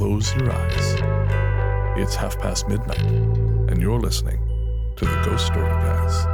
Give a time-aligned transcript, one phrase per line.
[0.00, 2.00] hold hands and close your eyes.
[2.00, 3.02] It's half past midnight,
[3.70, 4.38] and you're listening
[4.96, 6.26] to the Ghost Story Guys.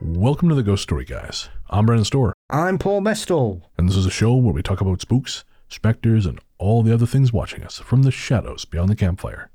[0.00, 1.50] Welcome to the Ghost Story Guys.
[1.68, 3.62] I'm Brennan Storr, I'm Paul Mestal.
[3.76, 7.06] and this is a show where we talk about spooks, specters, and all the other
[7.06, 9.50] things watching us from the shadows beyond the campfire.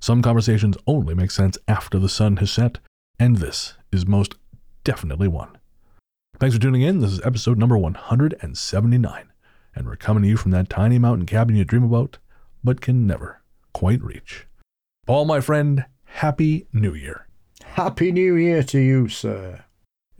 [0.00, 2.78] Some conversations only make sense after the sun has set,
[3.18, 4.36] and this is most
[4.84, 5.59] definitely one.
[6.40, 7.00] Thanks for tuning in.
[7.00, 9.32] This is episode number 179,
[9.74, 12.16] and we're coming to you from that tiny mountain cabin you dream about,
[12.64, 13.42] but can never
[13.74, 14.46] quite reach.
[15.06, 17.26] Paul, my friend, Happy New Year.
[17.62, 19.66] Happy New Year to you, sir.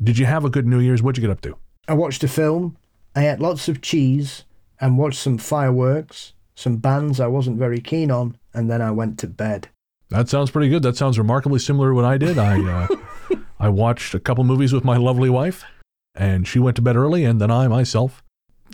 [0.02, 1.02] Did you have a good New Year's?
[1.02, 1.56] What'd you get up to?
[1.88, 2.76] I watched a film,
[3.16, 4.44] I ate lots of cheese,
[4.78, 9.18] and watched some fireworks, some bands I wasn't very keen on, and then I went
[9.20, 9.70] to bed.
[10.10, 10.82] That sounds pretty good.
[10.82, 12.36] That sounds remarkably similar to what I did.
[12.36, 15.64] I uh, I watched a couple movies with my lovely wife,
[16.20, 18.22] and she went to bed early, and then I myself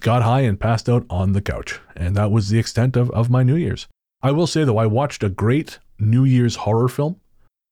[0.01, 1.79] got high and passed out on the couch.
[1.95, 3.87] And that was the extent of, of my New Year's.
[4.21, 7.21] I will say though, I watched a great New Year's horror film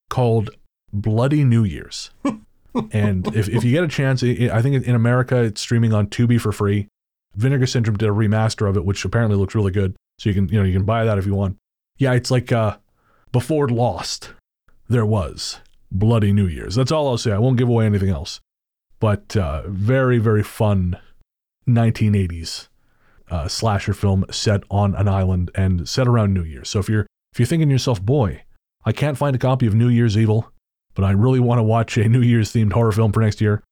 [0.09, 0.51] called
[0.93, 2.11] Bloody New Year's.
[2.93, 6.07] and if, if you get a chance, i I think in America it's streaming on
[6.07, 6.87] Tubi for free.
[7.35, 9.97] Vinegar Syndrome did a remaster of it, which apparently looks really good.
[10.21, 11.57] So you can you know you can buy that if you want.
[11.99, 12.77] Yeah, it's like uh,
[13.33, 14.35] before Lost,
[14.89, 15.59] there was
[15.91, 16.77] Bloody New Year's.
[16.77, 17.33] That's all I'll say.
[17.33, 18.41] I won't give away anything else.
[19.05, 20.99] But uh, very very fun
[21.69, 22.69] 1980s
[23.31, 26.71] uh, slasher film set on an island and set around New Year's.
[26.71, 28.45] So if you're if you're thinking to yourself, boy,
[28.87, 30.51] I can't find a copy of New Year's Evil,
[30.95, 33.63] but I really want to watch a New Year's themed horror film for next year,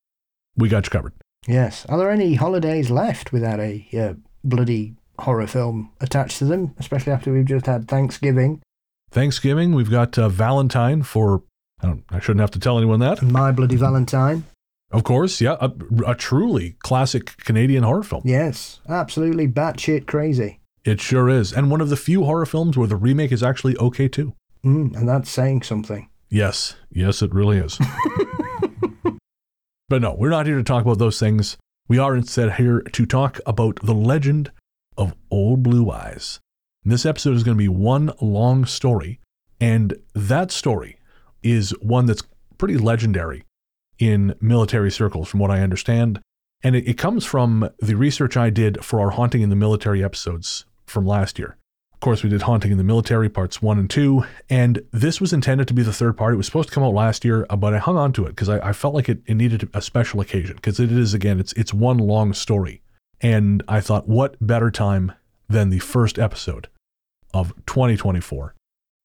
[0.54, 1.14] we got you covered.
[1.48, 1.86] Yes.
[1.86, 4.12] Are there any holidays left without a uh,
[4.44, 8.60] bloody horror film attached to them, especially after we've just had Thanksgiving?
[9.10, 11.42] Thanksgiving, we've got uh, Valentine for.
[11.80, 13.22] I, don't, I shouldn't have to tell anyone that.
[13.22, 14.44] My Bloody Valentine?
[14.92, 15.70] Of course, yeah, a,
[16.06, 18.22] a truly classic Canadian horror film.
[18.24, 18.80] Yes.
[18.88, 20.60] Absolutely batshit crazy.
[20.84, 23.76] It sure is, and one of the few horror films where the remake is actually
[23.78, 24.34] okay too.
[24.64, 26.08] Mm, and that's saying something.
[26.28, 27.78] Yes, yes, it really is.
[29.88, 31.56] but no, we're not here to talk about those things.
[31.88, 34.50] We are instead here to talk about the legend
[34.96, 36.40] of Old Blue Eyes.
[36.84, 39.20] This episode is going to be one long story,
[39.60, 40.98] and that story
[41.42, 42.22] is one that's
[42.58, 43.44] pretty legendary
[43.98, 46.20] in military circles, from what I understand.
[46.62, 50.02] And it, it comes from the research I did for our Haunting in the Military
[50.02, 51.56] episodes from last year.
[51.94, 55.32] Of course, we did Haunting in the Military parts one and two, and this was
[55.32, 56.34] intended to be the third part.
[56.34, 58.30] It was supposed to come out last year, uh, but I hung on to it
[58.30, 61.38] because I, I felt like it, it needed a special occasion because it is, again,
[61.38, 62.82] it's, it's one long story.
[63.20, 65.12] And I thought, what better time
[65.48, 66.68] than the first episode
[67.32, 68.54] of 2024?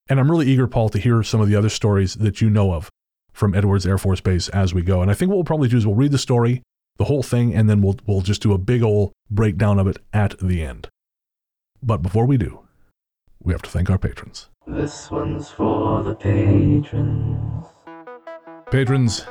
[0.10, 2.74] And I'm really eager, Paul, to hear some of the other stories that you know
[2.74, 2.90] of
[3.38, 5.04] from Edwards Air Force Base as we go.
[5.04, 6.64] And I think what we'll probably do is we'll read the story,
[6.98, 9.98] the whole thing, and then we'll, we'll just do a big old breakdown of it
[10.12, 10.90] at the end.
[11.84, 12.62] But before we do,
[13.44, 14.50] we have to thank our patrons.
[14.66, 17.68] This one's for the patrons.
[18.72, 19.28] Patrons,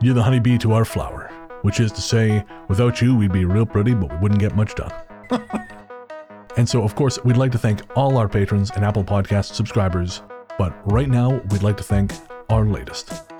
[0.00, 3.66] you're the honeybee to our flower, which is to say, without you, we'd be real
[3.66, 4.92] pretty, but we wouldn't get much done.
[6.56, 10.22] and so, of course, we'd like to thank all our patrons and Apple Podcast subscribers,
[10.56, 12.14] but right now, we'd like to thank
[12.48, 13.30] our latest.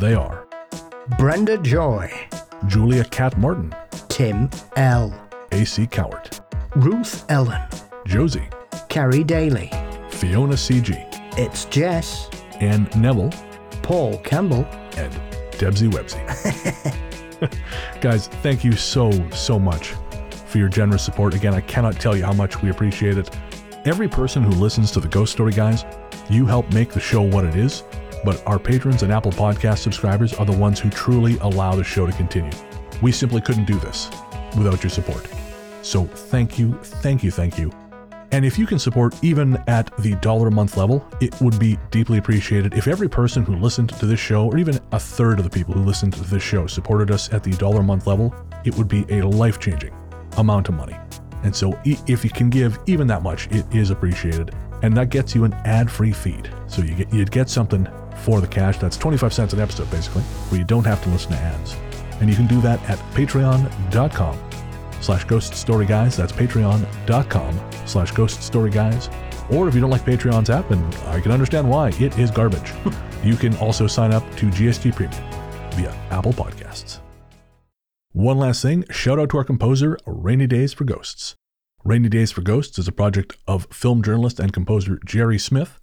[0.00, 0.46] They are
[1.18, 2.10] Brenda Joy,
[2.66, 3.74] Julia Cat Martin,
[4.08, 5.12] Tim L,
[5.52, 6.40] AC Cowart,
[6.76, 7.62] Ruth Ellen,
[8.06, 8.48] Josie,
[8.88, 9.70] Carrie Daly,
[10.10, 10.96] Fiona CG,
[11.38, 12.28] It's Jess,
[12.60, 13.32] and Neville,
[13.82, 14.64] Paul Campbell,
[14.96, 15.12] and
[15.52, 16.20] Debsy Websy.
[18.00, 19.94] Guys, thank you so, so much
[20.46, 21.34] for your generous support.
[21.34, 23.30] Again, I cannot tell you how much we appreciate it.
[23.84, 25.84] Every person who listens to the Ghost Story Guys,
[26.30, 27.82] you help make the show what it is,
[28.24, 32.06] but our patrons and Apple Podcast subscribers are the ones who truly allow the show
[32.06, 32.52] to continue.
[33.00, 34.10] We simply couldn't do this
[34.56, 35.26] without your support.
[35.82, 37.70] So thank you, thank you, thank you.
[38.30, 41.78] And if you can support even at the dollar a month level, it would be
[41.90, 45.44] deeply appreciated if every person who listened to this show, or even a third of
[45.44, 48.34] the people who listened to this show, supported us at the dollar a month level.
[48.64, 49.94] It would be a life changing
[50.38, 50.96] amount of money.
[51.42, 54.54] And so if you can give even that much, it is appreciated.
[54.82, 56.50] And that gets you an ad free feed.
[56.68, 57.86] So you get, you'd get something
[58.18, 58.78] for the cash.
[58.78, 61.76] That's 25 cents an episode, basically, where you don't have to listen to ads.
[62.20, 64.38] And you can do that at patreon.com
[65.00, 66.16] slash ghost story guys.
[66.16, 69.10] That's patreon.com slash ghost story guys.
[69.50, 72.72] Or if you don't like Patreon's app, and I can understand why, it is garbage.
[73.24, 75.22] you can also sign up to GST Premium
[75.72, 77.00] via Apple Podcasts.
[78.12, 81.34] One last thing shout out to our composer, Rainy Days for Ghosts.
[81.84, 85.81] Rainy Days for Ghosts is a project of film journalist and composer Jerry Smith.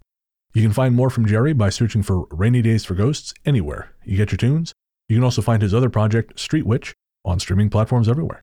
[0.52, 4.16] You can find more from Jerry by searching for Rainy Days for Ghosts anywhere you
[4.16, 4.72] get your tunes.
[5.08, 6.92] You can also find his other project, Street Witch,
[7.24, 8.40] on streaming platforms everywhere.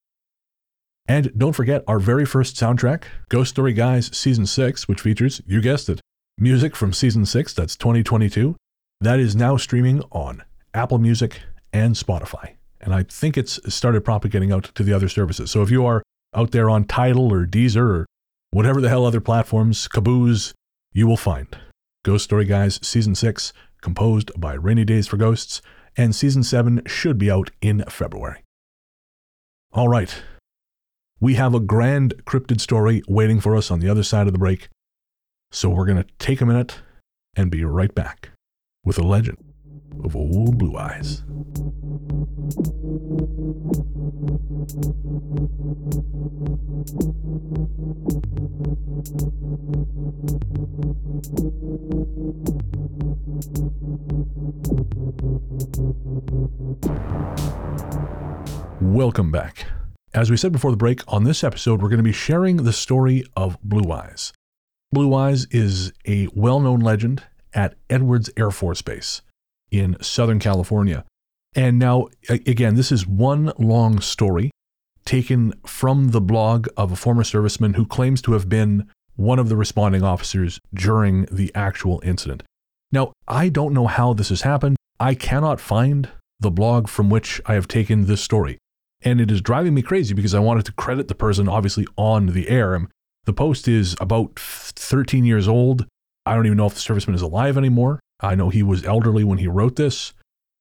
[1.07, 5.61] And don't forget our very first soundtrack, Ghost Story Guys Season 6, which features, you
[5.61, 5.99] guessed it,
[6.37, 8.55] music from Season 6, that's 2022.
[9.01, 10.43] That is now streaming on
[10.73, 11.41] Apple Music
[11.73, 12.55] and Spotify.
[12.79, 15.51] And I think it's started propagating out to the other services.
[15.51, 18.05] So if you are out there on Tidal or Deezer or
[18.51, 20.53] whatever the hell other platforms, Caboose,
[20.93, 21.57] you will find
[22.07, 23.51] Ghost Story Guys Season 6,
[23.81, 25.61] composed by Rainy Days for Ghosts,
[25.97, 28.45] and Season 7 should be out in February.
[29.73, 30.23] All right.
[31.19, 34.39] We have a grand cryptid story waiting for us on the other side of the
[34.39, 34.69] break.
[35.51, 36.79] So we're going to take a minute
[37.35, 38.29] and be right back
[38.85, 39.46] with a legend
[40.03, 41.23] of Old Blue Eyes.
[58.81, 59.67] Welcome back.
[60.13, 62.73] As we said before the break, on this episode, we're going to be sharing the
[62.73, 64.33] story of Blue Eyes.
[64.91, 67.23] Blue Eyes is a well known legend
[67.53, 69.21] at Edwards Air Force Base
[69.71, 71.03] in Southern California.
[71.55, 74.51] And now, again, this is one long story
[75.05, 79.49] taken from the blog of a former serviceman who claims to have been one of
[79.49, 82.43] the responding officers during the actual incident.
[82.91, 84.75] Now, I don't know how this has happened.
[84.99, 86.09] I cannot find
[86.39, 88.57] the blog from which I have taken this story.
[89.01, 92.27] And it is driving me crazy because I wanted to credit the person obviously on
[92.27, 92.87] the air.
[93.25, 95.85] The post is about 13 years old.
[96.25, 97.99] I don't even know if the serviceman is alive anymore.
[98.19, 100.13] I know he was elderly when he wrote this.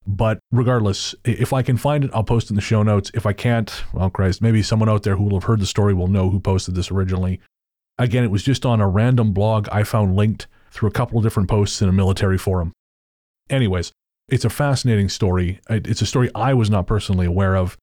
[0.05, 3.11] But regardless, if I can find it, I'll post it in the show notes.
[3.13, 5.93] If I can't, well, Christ, maybe someone out there who will have heard the story
[5.93, 7.41] will know who posted this originally.
[7.97, 11.25] Again, it was just on a random blog I found linked through a couple of
[11.25, 12.71] different posts in a military forum.
[13.49, 13.91] Anyways,
[14.29, 15.59] it's a fascinating story.
[15.69, 17.75] It's a story I was not personally aware of.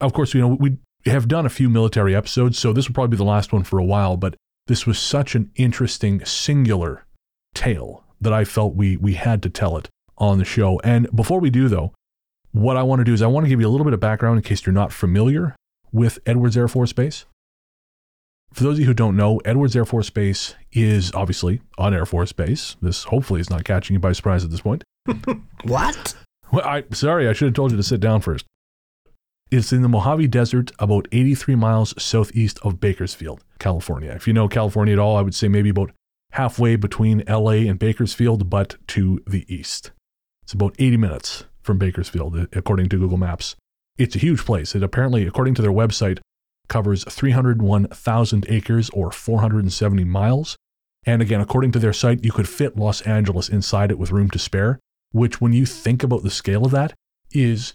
[0.00, 3.16] Of course, you know, we have done a few military episodes, so this will probably
[3.16, 4.34] be the last one for a while, but
[4.66, 7.04] this was such an interesting, singular
[7.54, 10.80] tale that I felt we, we had to tell it on the show.
[10.80, 11.92] And before we do, though,
[12.52, 14.00] what I want to do is I want to give you a little bit of
[14.00, 15.54] background in case you're not familiar
[15.92, 17.24] with Edwards Air Force Base.
[18.52, 22.06] For those of you who don't know, Edwards Air Force Base is obviously on Air
[22.06, 22.76] Force Base.
[22.80, 24.84] This hopefully is not catching you by surprise at this point.
[25.64, 26.14] What?
[26.52, 28.46] Well, I sorry, I should have told you to sit down first.
[29.50, 34.12] It's in the Mojave Desert, about 83 miles southeast of Bakersfield, California.
[34.12, 35.90] If you know California at all, I would say maybe about
[36.32, 39.92] halfway between LA and Bakersfield, but to the east.
[40.42, 43.56] It's about 80 minutes from Bakersfield, according to Google Maps.
[43.96, 44.74] It's a huge place.
[44.74, 46.20] It apparently, according to their website,
[46.68, 50.56] covers 301,000 acres or 470 miles.
[51.04, 54.30] And again, according to their site, you could fit Los Angeles inside it with room
[54.30, 54.78] to spare,
[55.12, 56.94] which, when you think about the scale of that,
[57.32, 57.74] is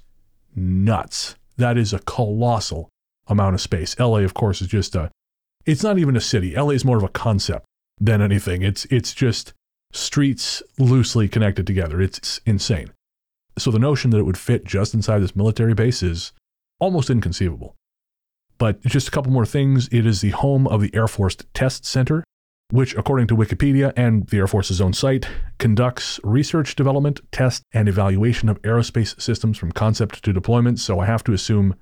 [0.56, 1.36] nuts.
[1.58, 2.90] That is a colossal
[3.28, 3.98] amount of space.
[4.00, 5.12] LA, of course, is just a,
[5.66, 6.56] it's not even a city.
[6.56, 7.66] LA is more of a concept
[8.04, 8.62] than anything.
[8.62, 9.54] It's, it's just
[9.94, 12.02] streets loosely connected together.
[12.02, 12.92] It's, it's insane.
[13.58, 16.34] So the notion that it would fit just inside this military base is
[16.80, 17.76] almost inconceivable.
[18.58, 19.88] But just a couple more things.
[19.92, 22.24] It is the home of the Air Force Test Center,
[22.72, 27.88] which, according to Wikipedia and the Air Force's own site, conducts research, development, test, and
[27.88, 30.80] evaluation of aerospace systems from concept to deployment.
[30.80, 31.76] So I have to assume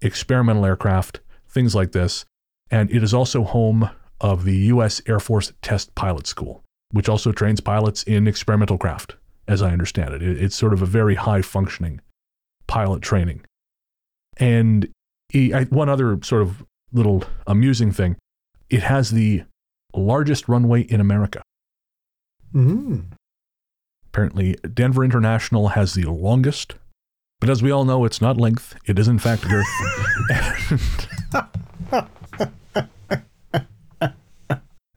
[0.00, 2.24] experimental aircraft, things like this.
[2.70, 5.00] And it is also home of the U.S.
[5.06, 10.14] Air Force Test Pilot School, which also trains pilots in experimental craft, as I understand
[10.14, 10.22] it.
[10.22, 12.00] It's sort of a very high functioning
[12.66, 13.42] pilot training.
[14.36, 14.88] And
[15.70, 18.16] one other sort of little amusing thing
[18.70, 19.44] it has the
[19.94, 21.42] largest runway in America.
[22.54, 23.06] Mm.
[24.06, 26.74] Apparently, Denver International has the longest,
[27.40, 29.66] but as we all know, it's not length, it is in fact girth.
[31.92, 32.08] and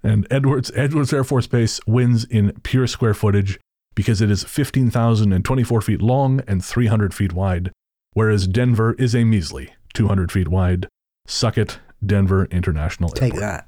[0.03, 3.59] Edwards, Edwards Air Force Base wins in pure square footage
[3.95, 7.71] because it is 15,024 feet long and 300 feet wide,
[8.13, 10.87] whereas Denver is a measly 200 feet wide.
[11.27, 13.41] Suck it, Denver International Take Airport.
[13.41, 13.67] that.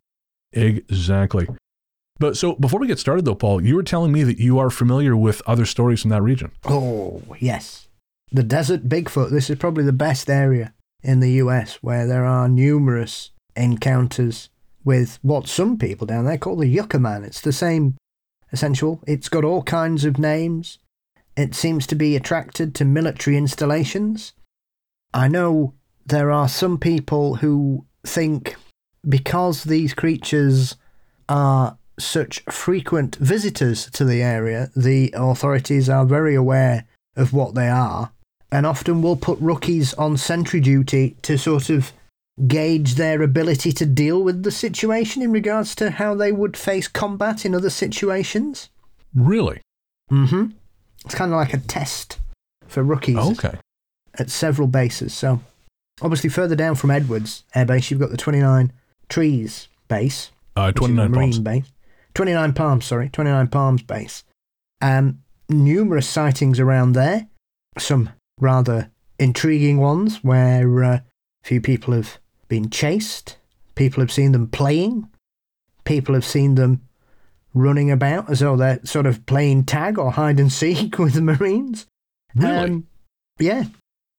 [0.54, 1.48] Exactly.
[2.20, 4.70] But so before we get started, though, Paul, you were telling me that you are
[4.70, 6.52] familiar with other stories from that region.
[6.66, 7.90] Oh, yes.
[8.32, 9.30] The Desert Bigfoot.
[9.32, 14.50] This is probably the best area in the US where there are numerous encounters
[14.84, 17.24] with what some people down there call the Yucca Man.
[17.24, 17.96] It's the same
[18.52, 19.02] essential.
[19.08, 20.80] It's got all kinds of names.
[21.36, 24.34] It seems to be attracted to military installations.
[25.14, 25.74] I know
[26.06, 28.56] there are some people who think
[29.08, 30.76] because these creatures
[31.30, 36.86] are such frequent visitors to the area, the authorities are very aware
[37.16, 38.12] of what they are
[38.52, 41.92] and often will put rookies on sentry duty to sort of
[42.48, 46.88] gauge their ability to deal with the situation in regards to how they would face
[46.88, 48.70] combat in other situations.
[49.16, 49.62] Really?
[50.12, 50.48] Mm-hmm.
[51.06, 52.20] It's kind of like a test
[52.68, 53.58] for rookies Okay.
[54.18, 55.14] at several bases.
[55.14, 55.42] So,
[56.02, 58.72] obviously, further down from Edwards Air Base, you've got the 29
[59.10, 61.40] Trees base, Uh, which is a 29 Marine palms.
[61.40, 61.66] base.
[62.16, 64.24] 29 Palms, sorry, 29 Palms base.
[64.82, 67.28] Um, numerous sightings around there.
[67.78, 68.10] Some
[68.40, 71.04] rather intriguing ones where uh, a
[71.44, 72.18] few people have
[72.54, 73.38] been chased.
[73.74, 75.10] People have seen them playing.
[75.86, 76.82] People have seen them
[77.56, 81.22] running about as though they're sort of playing tag or hide and seek with the
[81.22, 81.88] Marines.
[82.36, 82.56] Really?
[82.56, 82.88] Um,
[83.40, 83.64] yeah.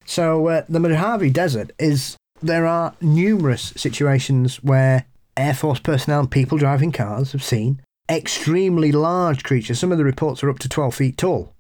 [0.05, 5.05] So uh, the Mojave Desert is there are numerous situations where
[5.37, 9.79] Air Force personnel and people driving cars have seen extremely large creatures.
[9.79, 11.55] Some of the reports are up to 12 feet tall.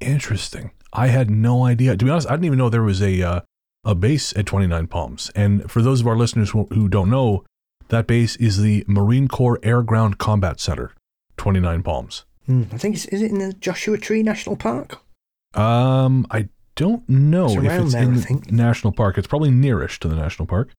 [0.00, 0.70] Interesting.
[0.92, 1.96] I had no idea.
[1.96, 3.40] To be honest, I didn't even know there was a uh,
[3.86, 5.30] a base at 29 Palms.
[5.34, 7.44] And for those of our listeners who, who don't know,
[7.88, 10.92] that base is the Marine Corps Air Ground Combat Center,
[11.38, 12.24] 29 Palms.
[12.46, 14.98] Hmm, I think it's, is it in the Joshua Tree National Park?
[15.54, 18.52] Um, I don't know It's if it's there, in think.
[18.52, 19.16] national park.
[19.16, 20.70] It's probably nearish to the national park.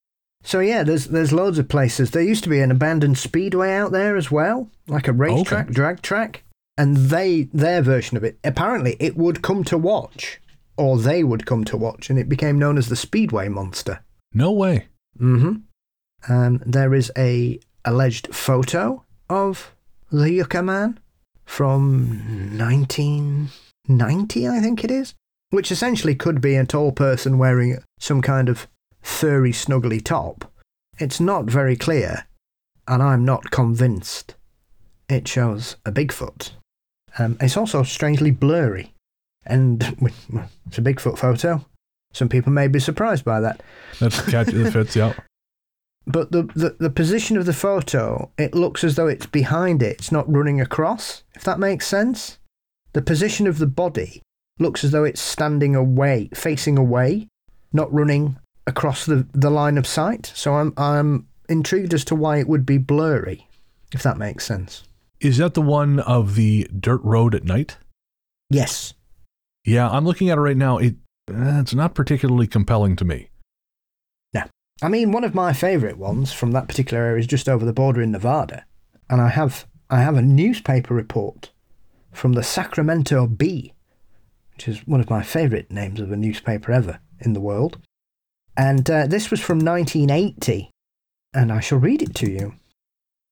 [0.44, 2.12] So yeah, there's there's loads of places.
[2.12, 5.74] There used to be an abandoned speedway out there as well, like a racetrack, Okay.
[5.74, 6.44] drag track,
[6.76, 8.38] and they their version of it.
[8.44, 10.40] Apparently, it would come to watch,
[10.78, 14.00] or they would come to watch, and it became known as the Speedway Monster.
[14.32, 14.86] No way.
[15.20, 16.32] Mm-hmm.
[16.32, 19.74] Um, there is a alleged photo of
[20.10, 20.98] the Yucca Man
[21.44, 25.14] from 1990, I think it is,
[25.50, 28.68] which essentially could be a tall person wearing some kind of
[29.00, 30.50] furry, snuggly top.
[30.98, 32.26] It's not very clear,
[32.86, 34.34] and I'm not convinced.
[35.08, 36.52] It shows a Bigfoot.
[37.18, 38.92] Um, it's also strangely blurry,
[39.48, 39.82] and
[40.66, 41.64] it's a Bigfoot photo.
[42.12, 43.62] Some people may be surprised by that.
[44.00, 45.14] That's catch that fits yeah.
[46.06, 49.98] But the, the, the position of the photo, it looks as though it's behind it.
[49.98, 52.38] It's not running across, if that makes sense.
[52.94, 54.22] The position of the body
[54.58, 57.28] looks as though it's standing away, facing away,
[57.74, 60.32] not running across the, the line of sight.
[60.34, 63.46] So I'm, I'm intrigued as to why it would be blurry,
[63.92, 64.84] if that makes sense.
[65.20, 67.76] Is that the one of the dirt road at night?
[68.50, 68.94] Yes.
[69.68, 70.78] Yeah, I'm looking at it right now.
[70.78, 70.96] It
[71.30, 73.28] uh, it's not particularly compelling to me.
[74.32, 74.44] Nah.
[74.80, 77.74] I mean, one of my favourite ones from that particular area is just over the
[77.74, 78.64] border in Nevada,
[79.10, 81.50] and I have I have a newspaper report
[82.12, 83.74] from the Sacramento Bee,
[84.54, 87.78] which is one of my favourite names of a newspaper ever in the world,
[88.56, 90.70] and uh, this was from 1980,
[91.34, 92.54] and I shall read it to you.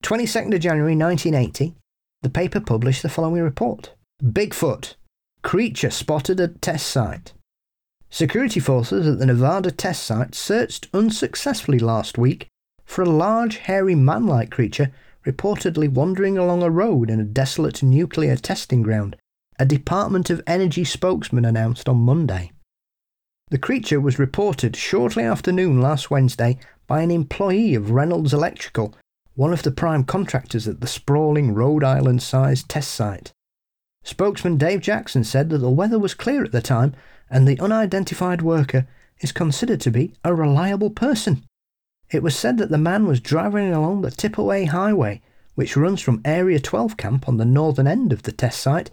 [0.04, 1.74] 22nd of January 1980,
[2.20, 4.96] the paper published the following report: Bigfoot,
[5.46, 7.32] creature spotted at test site.
[8.10, 12.48] Security forces at the Nevada test site searched unsuccessfully last week
[12.84, 14.90] for a large, hairy man like creature
[15.24, 19.14] reportedly wandering along a road in a desolate nuclear testing ground,
[19.56, 22.50] a Department of Energy spokesman announced on Monday.
[23.50, 28.96] The creature was reported shortly after noon last Wednesday by an employee of Reynolds Electrical,
[29.36, 33.32] one of the prime contractors at the sprawling Rhode Island sized test site.
[34.06, 36.94] Spokesman Dave Jackson said that the weather was clear at the time
[37.28, 38.86] and the unidentified worker
[39.18, 41.42] is considered to be a reliable person.
[42.12, 45.22] It was said that the man was driving along the Tippipah Highway,
[45.56, 48.92] which runs from Area 12 camp on the northern end of the test site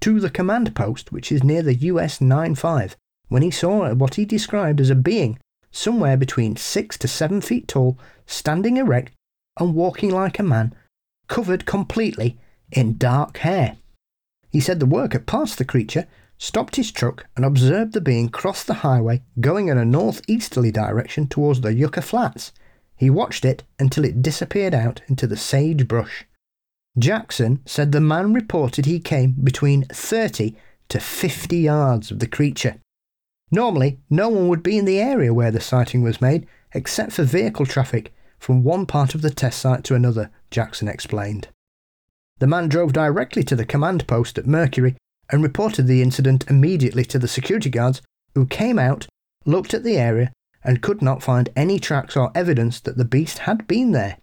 [0.00, 2.96] to the command post, which is near the US 95,
[3.28, 5.38] when he saw what he described as a being
[5.70, 9.12] somewhere between six to seven feet tall, standing erect
[9.60, 10.74] and walking like a man,
[11.26, 12.38] covered completely
[12.72, 13.76] in dark hair.
[14.50, 16.06] He said the worker passed the creature,
[16.38, 21.26] stopped his truck, and observed the being cross the highway going in a northeasterly direction
[21.26, 22.52] towards the Yucca Flats.
[22.96, 26.24] He watched it until it disappeared out into the sagebrush.
[26.98, 30.56] Jackson said the man reported he came between 30
[30.88, 32.76] to 50 yards of the creature.
[33.50, 37.22] Normally, no one would be in the area where the sighting was made, except for
[37.22, 41.48] vehicle traffic from one part of the test site to another, Jackson explained.
[42.38, 44.96] The man drove directly to the command post at Mercury
[45.30, 48.00] and reported the incident immediately to the security guards,
[48.34, 49.06] who came out,
[49.44, 50.32] looked at the area,
[50.64, 54.18] and could not find any tracks or evidence that the beast had been there.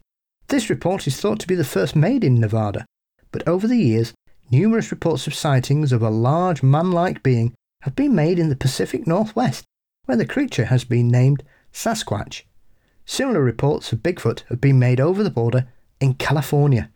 [0.47, 2.85] This report is thought to be the first made in Nevada,
[3.31, 4.13] but over the years,
[4.51, 8.55] numerous reports of sightings of a large man like being have been made in the
[8.55, 9.63] Pacific Northwest,
[10.05, 11.43] where the creature has been named
[11.73, 12.43] Sasquatch.
[13.05, 15.67] Similar reports of Bigfoot have been made over the border
[15.99, 16.89] in California.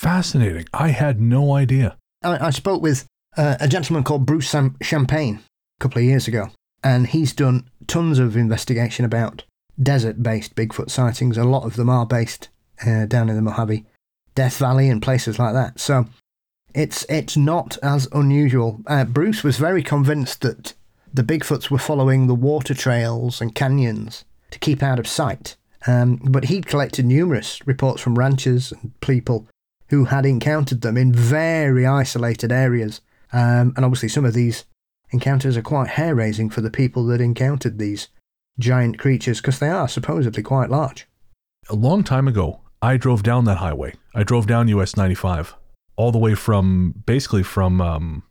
[0.00, 0.64] Fascinating.
[0.72, 1.98] I had no idea.
[2.22, 3.04] I, I spoke with
[3.36, 5.40] uh, a gentleman called Bruce Sam- Champagne
[5.78, 6.48] a couple of years ago,
[6.82, 9.44] and he's done tons of investigation about
[9.78, 11.36] desert based Bigfoot sightings.
[11.36, 12.48] A lot of them are based
[12.86, 13.84] uh, down in the Mojave,
[14.34, 15.78] Death Valley, and places like that.
[15.78, 16.06] So
[16.74, 18.80] it's it's not as unusual.
[18.86, 20.72] Uh, Bruce was very convinced that
[21.12, 25.56] the Bigfoots were following the water trails and canyons to keep out of sight.
[25.86, 29.46] Um, but he'd collected numerous reports from ranchers and people
[29.90, 33.00] who had encountered them in very isolated areas.
[33.32, 34.64] Um, and obviously, some of these
[35.10, 38.08] encounters are quite hair raising for the people that encountered these
[38.58, 41.08] giant creatures because they are supposedly quite large.
[41.68, 43.94] A long time ago, I drove down that highway.
[44.14, 45.56] I drove down US 95
[45.96, 48.22] all the way from basically from, um,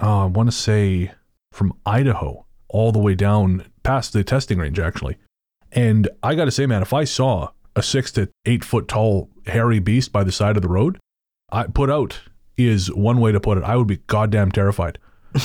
[0.00, 1.12] uh, I want to say
[1.52, 5.16] from Idaho all the way down past the testing range, actually.
[5.72, 9.30] And I got to say, man, if I saw a six to eight foot tall
[9.46, 10.98] hairy beast by the side of the road,
[11.50, 12.20] I put out
[12.56, 13.64] is one way to put it.
[13.64, 14.98] I would be goddamn terrified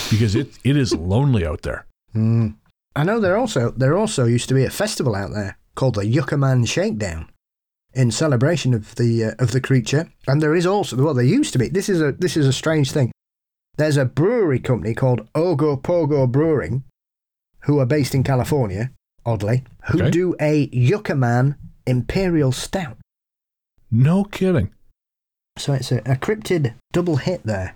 [0.09, 1.85] because it, it is lonely out there.
[2.15, 2.55] Mm.
[2.95, 6.05] I know there also there also used to be a festival out there called the
[6.05, 7.29] Yucca Man Shakedown
[7.93, 11.53] in celebration of the uh, of the creature, and there is also well there used
[11.53, 11.69] to be.
[11.69, 13.11] This is a this is a strange thing.
[13.77, 16.83] There's a brewery company called Ogo Pogo Brewing,
[17.61, 18.91] who are based in California,
[19.25, 20.11] oddly, who Okay.
[20.11, 21.15] do a Yucca
[21.89, 22.97] Imperial Stout.
[23.91, 24.71] No kidding.
[25.57, 27.75] So it's a, a cryptid double hit there.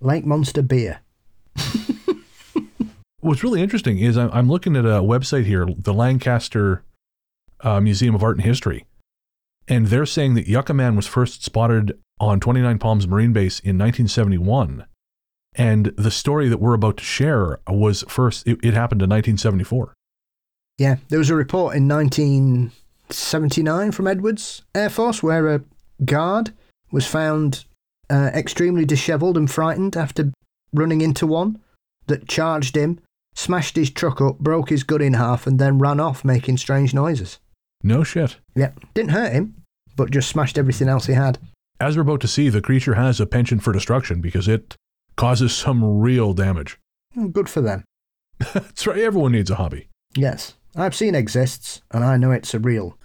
[0.00, 1.00] Lake Monster beer.
[3.20, 6.82] What's really interesting is I'm, I'm looking at a website here, the Lancaster
[7.60, 8.86] uh, Museum of Art and History,
[9.68, 13.76] and they're saying that Yucca Man was first spotted on 29 Palms Marine Base in
[13.76, 14.86] 1971.
[15.54, 19.94] And the story that we're about to share was first, it, it happened in 1974.
[20.78, 21.86] Yeah, there was a report in
[23.10, 25.62] 1979 from Edwards Air Force where a
[26.04, 26.52] guard
[26.92, 27.64] was found
[28.08, 30.32] uh, extremely dishevelled and frightened after
[30.72, 31.60] running into one
[32.06, 33.00] that charged him,
[33.34, 36.94] smashed his truck up, broke his gun in half, and then ran off making strange
[36.94, 37.38] noises.
[37.82, 38.36] No shit.
[38.54, 39.56] Yeah, didn't hurt him,
[39.96, 41.38] but just smashed everything else he had.
[41.80, 44.76] As we're about to see, the creature has a penchant for destruction because it
[45.16, 46.78] causes some real damage.
[47.14, 47.84] Hmm, Good for them.
[48.54, 49.88] That's right, everyone needs a hobby.
[50.14, 52.96] Yes, I've seen exists, and I know it's a real.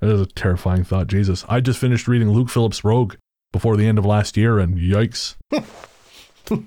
[0.00, 1.44] That is a terrifying thought, Jesus.
[1.46, 3.16] I just finished reading Luke Phillips' Rogue
[3.52, 5.36] before the end of last year, and yikes.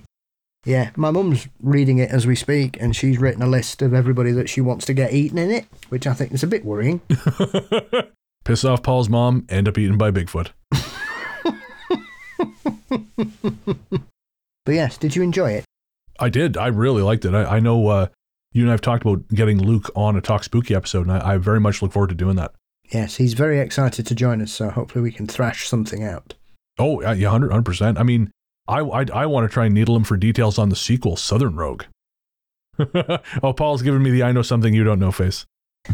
[0.65, 4.32] Yeah, my mum's reading it as we speak, and she's written a list of everybody
[4.32, 7.02] that she wants to get eaten in it, which I think is a bit worrying.
[8.46, 10.52] Piss off Paul's mom, end up eaten by Bigfoot.
[14.65, 15.65] But yes, did you enjoy it?
[16.17, 16.56] I did.
[16.56, 17.34] I really liked it.
[17.36, 18.08] I, I know uh,
[18.53, 21.33] you and I have talked about getting Luke on a Talk Spooky episode, and I,
[21.33, 22.53] I very much look forward to doing that.
[22.91, 26.35] Yes, he's very excited to join us, so hopefully we can thrash something out.
[26.77, 27.99] Oh, yeah, yeah, 100 100%.
[27.99, 28.31] I mean,
[28.67, 31.55] I, I, I want to try and needle him for details on the sequel, Southern
[31.55, 31.83] Rogue.
[33.43, 35.45] oh, Paul's giving me the I know something you don't know face.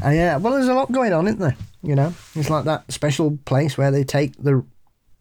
[0.05, 1.57] Uh, yeah, well, there's a lot going on, isn't there?
[1.81, 4.63] You know, it's like that special place where they take the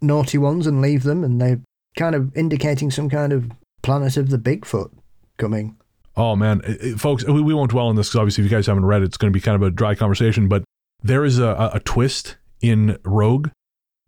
[0.00, 1.60] naughty ones and leave them, and they're
[1.96, 3.50] kind of indicating some kind of
[3.82, 4.90] planet of the Bigfoot
[5.38, 5.77] coming.
[6.18, 8.56] Oh man, It- it- folks, we, we won't dwell on this because obviously, if you
[8.56, 10.48] guys haven't read it, it's going to be kind of a dry conversation.
[10.48, 10.64] But
[11.02, 13.50] there is a, a, twist in Rogue.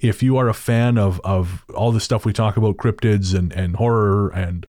[0.01, 3.53] If you are a fan of of all the stuff we talk about, cryptids and
[3.53, 4.67] and horror, and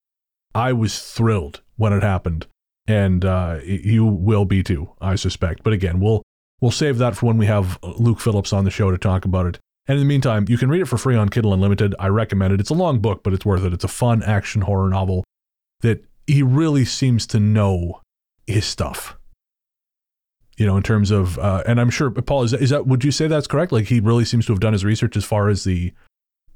[0.54, 2.46] I was thrilled when it happened,
[2.86, 5.64] and uh, you will be too, I suspect.
[5.64, 6.22] But again, we'll
[6.60, 9.48] we'll save that for when we have Luke Phillips on the show to talk about
[9.48, 9.60] it.
[9.88, 11.96] And in the meantime, you can read it for free on Kindle Unlimited.
[11.98, 12.60] I recommend it.
[12.60, 13.74] It's a long book, but it's worth it.
[13.74, 15.24] It's a fun action horror novel
[15.80, 18.02] that he really seems to know
[18.48, 19.18] his stuff.
[20.58, 23.04] You know, in terms of, uh, and I'm sure Paul is that, is that would
[23.04, 23.72] you say that's correct?
[23.72, 25.94] Like he really seems to have done his research as far as the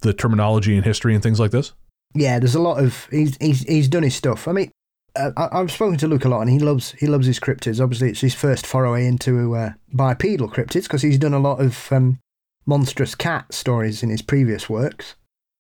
[0.02, 1.74] the terminology and history and things like this.
[2.14, 4.48] Yeah, there's a lot of he's he's he's done his stuff.
[4.48, 4.72] I mean,
[5.16, 7.82] uh, I, I've spoken to Luke a lot, and he loves he loves his cryptids.
[7.82, 11.92] Obviously, it's his first foray into uh, bipedal cryptids because he's done a lot of
[11.92, 12.20] um,
[12.66, 15.16] monstrous cat stories in his previous works.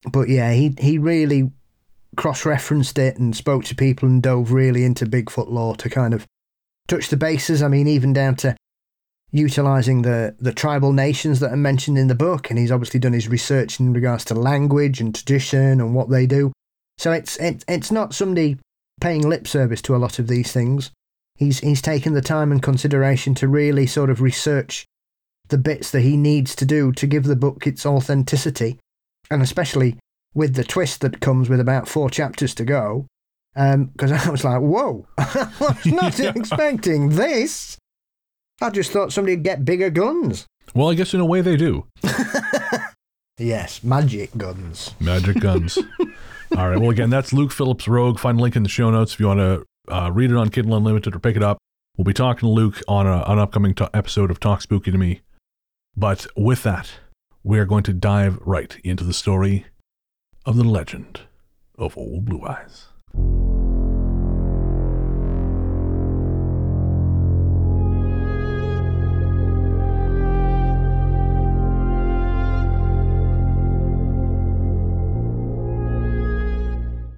[0.10, 1.51] But yeah, he he really
[2.15, 6.25] cross-referenced it and spoke to people and dove really into Bigfoot lore to kind of
[6.88, 7.62] touch the bases.
[7.62, 8.56] I mean, even down to
[9.32, 13.13] utilizing the the tribal nations that are mentioned in the book, and he's obviously done
[13.13, 16.51] his research in regards to language and tradition and what they do.
[16.97, 18.58] So it's it, it's not somebody
[19.01, 20.91] paying lip service to a lot of these things.
[21.36, 24.86] He's he's taken the time and consideration to really sort of research
[25.49, 28.80] the bits that he needs to do to give the book its authenticity,
[29.30, 29.97] and especially
[30.36, 33.08] with the twist that comes with about four chapters to go.
[33.56, 36.34] Because I was like, whoa, I was not Yeah.
[36.36, 37.78] expecting this.
[38.62, 40.45] I just thought somebody'd get bigger guns.
[40.74, 41.88] Well, I guess in a way they do.
[43.38, 44.93] Yes, magic guns.
[45.02, 45.78] Magic guns.
[46.58, 46.80] All right.
[46.80, 48.17] Well, again, that's Luke Phillips Rogue.
[48.17, 50.50] Find a link in the show notes if you want to uh, read it on
[50.50, 51.58] Kindle Unlimited or pick it up.
[51.98, 55.19] We'll be talking to Luke on a, an upcoming episode of Talk Spooky to Me.
[55.98, 56.91] But with that,
[57.43, 59.65] we are going to dive right into the story
[60.45, 61.21] of the legend
[61.75, 62.86] of Old Blue Eyes.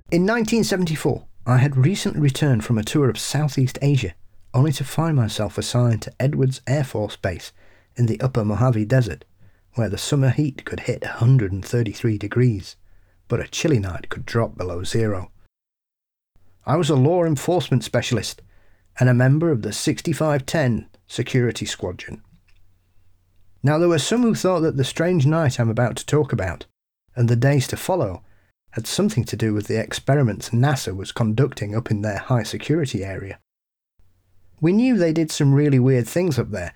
[0.09, 4.13] In 1974, I had recently returned from a tour of Southeast Asia,
[4.53, 7.51] only to find myself assigned to Edwards Air Force Base
[7.97, 9.25] in the upper Mojave Desert,
[9.73, 12.77] where the summer heat could hit 133 degrees,
[13.27, 15.31] but a chilly night could drop below zero.
[16.65, 18.41] I was a law enforcement specialist
[18.99, 22.21] and a member of the 6510 Security Squadron.
[23.63, 26.65] Now, there were some who thought that the strange night I'm about to talk about,
[27.15, 28.23] and the days to follow,
[28.71, 33.03] had something to do with the experiments NASA was conducting up in their high security
[33.03, 33.39] area.
[34.59, 36.73] We knew they did some really weird things up there,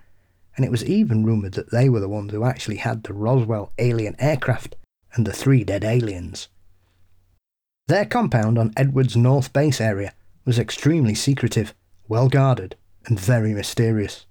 [0.56, 3.72] and it was even rumoured that they were the ones who actually had the Roswell
[3.78, 4.76] alien aircraft
[5.14, 6.48] and the three dead aliens.
[7.88, 10.14] Their compound on Edwards North Base area
[10.46, 11.74] was extremely secretive,
[12.08, 14.26] well guarded, and very mysterious.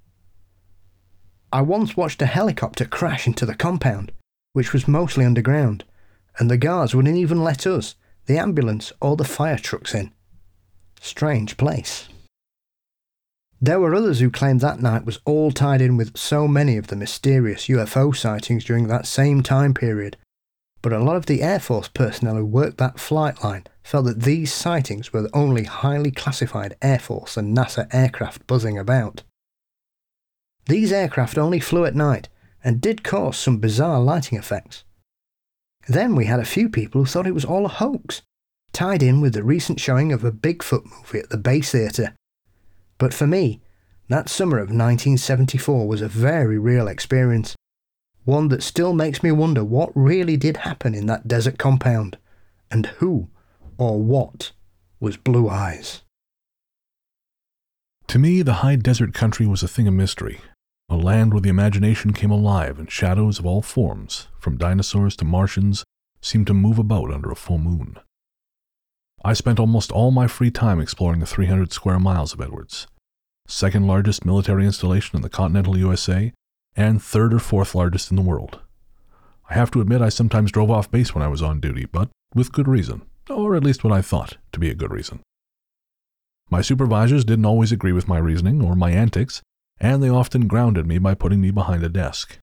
[1.53, 4.13] I once watched a helicopter crash into the compound,
[4.53, 5.85] which was mostly underground,
[6.39, 10.13] and the guards wouldn't even let us, the ambulance, or the fire trucks in.
[11.01, 12.09] Strange place.
[13.61, 16.87] There were others who claimed that night was all tied in with so many of
[16.87, 20.17] the mysterious UFO sightings during that same time period,
[20.83, 24.23] but a lot of the Air Force personnel who worked that flight line felt that
[24.23, 29.23] these sightings were the only highly classified Air Force and NASA aircraft buzzing about.
[30.67, 32.29] These aircraft only flew at night
[32.63, 34.85] and did cause some bizarre lighting effects.
[35.89, 38.23] Then we had a few people who thought it was all a hoax,
[38.73, 42.15] tied in with the recent showing of a Bigfoot movie at the Base Theatre.
[42.99, 43.61] But for me,
[44.09, 47.57] that summer of 1974 was a very real experience,
[48.25, 52.19] one that still makes me wonder what really did happen in that desert compound,
[52.71, 53.29] and who
[53.79, 54.53] or what
[55.01, 56.03] was Blue Eyes.
[58.09, 60.41] To me, the high desert country was a thing of mystery,
[60.89, 65.25] a land where the imagination came alive and shadows of all forms, from dinosaurs to
[65.25, 65.85] Martians,
[66.21, 67.97] seemed to move about under a full moon.
[69.25, 72.87] I spent almost all my free time exploring the 300 square miles of Edwards,
[73.47, 76.33] second largest military installation in the continental USA,
[76.77, 78.61] and third or fourth largest in the world.
[79.49, 82.09] I have to admit I sometimes drove off base when I was on duty, but
[82.35, 85.21] with good reason, or at least what I thought to be a good reason.
[86.51, 89.41] My supervisors didn't always agree with my reasoning or my antics,
[89.81, 92.39] and they often grounded me by putting me behind a desk.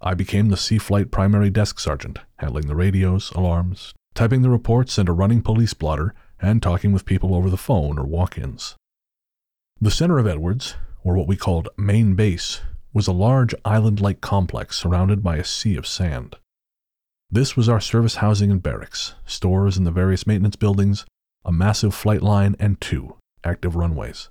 [0.00, 4.96] I became the C Flight primary desk sergeant, handling the radios, alarms, typing the reports
[4.96, 8.76] and a running police blotter, and talking with people over the phone or walk ins.
[9.80, 12.60] The center of Edwards, or what we called Main Base,
[12.98, 16.34] was a large island like complex surrounded by a sea of sand.
[17.30, 21.06] This was our service housing and barracks, stores and the various maintenance buildings,
[21.44, 24.30] a massive flight line, and two active runways.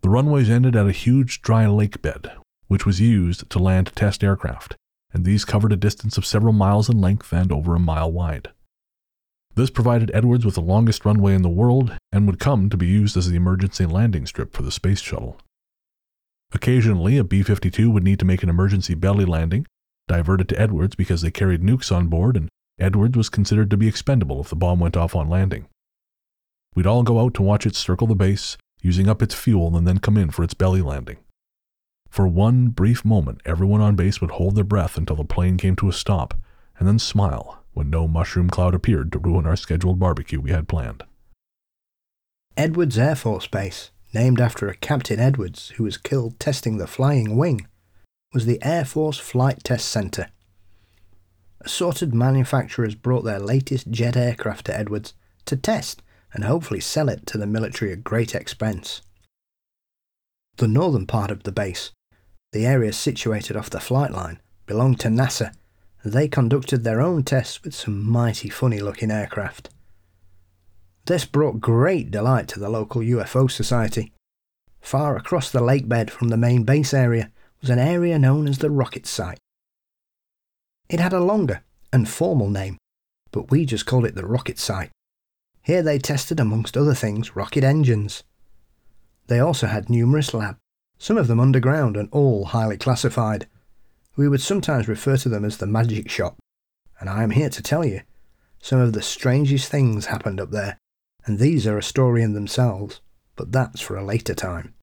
[0.00, 2.32] The runways ended at a huge dry lake bed,
[2.66, 4.74] which was used to land test aircraft,
[5.12, 8.48] and these covered a distance of several miles in length and over a mile wide.
[9.54, 12.88] This provided Edwards with the longest runway in the world and would come to be
[12.88, 15.40] used as the emergency landing strip for the space shuttle.
[16.52, 19.66] Occasionally, a B 52 would need to make an emergency belly landing,
[20.08, 23.86] diverted to Edwards because they carried nukes on board, and Edwards was considered to be
[23.86, 25.66] expendable if the bomb went off on landing.
[26.74, 29.86] We'd all go out to watch it circle the base, using up its fuel, and
[29.86, 31.18] then come in for its belly landing.
[32.08, 35.76] For one brief moment, everyone on base would hold their breath until the plane came
[35.76, 36.34] to a stop,
[36.78, 40.66] and then smile when no mushroom cloud appeared to ruin our scheduled barbecue we had
[40.66, 41.04] planned.
[42.56, 47.36] Edwards Air Force Base, named after a Captain Edwards who was killed testing the flying
[47.36, 47.66] wing,
[48.32, 50.28] was the Air Force Flight Test Center.
[51.60, 55.14] Assorted manufacturers brought their latest jet aircraft to Edwards
[55.46, 59.02] to test and hopefully sell it to the military at great expense.
[60.56, 61.90] The northern part of the base,
[62.52, 65.52] the area situated off the flight line, belonged to NASA,
[66.02, 69.70] and they conducted their own tests with some mighty funny looking aircraft.
[71.06, 74.12] This brought great delight to the local UFO Society.
[74.80, 78.58] Far across the lake bed from the main base area was an area known as
[78.58, 79.38] the Rocket Site.
[80.88, 82.78] It had a longer and formal name,
[83.32, 84.90] but we just called it the Rocket Site.
[85.62, 88.24] Here they tested, amongst other things, rocket engines.
[89.26, 90.58] They also had numerous labs,
[90.98, 93.46] some of them underground and all highly classified.
[94.16, 96.38] We would sometimes refer to them as the magic shop,
[96.98, 98.02] and I am here to tell you
[98.60, 100.78] some of the strangest things happened up there,
[101.30, 103.00] and these are a story in themselves,
[103.36, 104.74] but that's for a later time.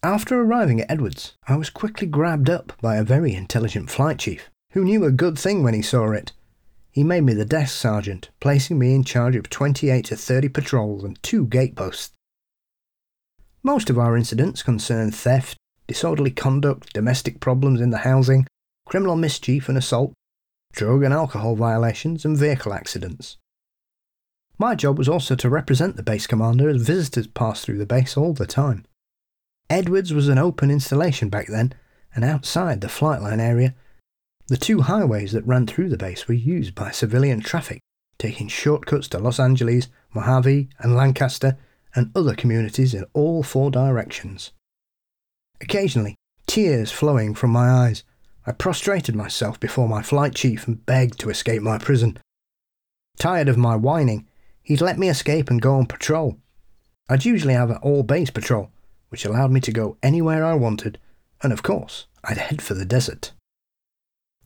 [0.00, 4.48] After arriving at Edwards, I was quickly grabbed up by a very intelligent flight chief,
[4.74, 6.30] who knew a good thing when he saw it.
[6.92, 11.02] He made me the desk sergeant, placing me in charge of 28 to 30 patrols
[11.02, 12.12] and two gate posts.
[13.64, 15.56] Most of our incidents concerned theft,
[15.88, 18.46] disorderly conduct, domestic problems in the housing,
[18.86, 20.12] criminal mischief and assault,
[20.70, 23.36] drug and alcohol violations, and vehicle accidents.
[24.58, 28.16] My job was also to represent the base commander as visitors passed through the base
[28.16, 28.84] all the time.
[29.68, 31.72] Edwards was an open installation back then,
[32.14, 33.74] and outside the flight line area,
[34.46, 37.80] the two highways that ran through the base were used by civilian traffic,
[38.18, 41.56] taking shortcuts to Los Angeles, Mojave, and Lancaster,
[41.94, 44.52] and other communities in all four directions.
[45.60, 46.14] Occasionally,
[46.46, 48.04] tears flowing from my eyes,
[48.46, 52.18] I prostrated myself before my flight chief and begged to escape my prison.
[53.16, 54.26] Tired of my whining,
[54.64, 56.38] he'd let me escape and go on patrol.
[57.08, 58.70] I'd usually have an all base patrol,
[59.10, 60.98] which allowed me to go anywhere I wanted,
[61.42, 63.32] and of course, I'd head for the desert.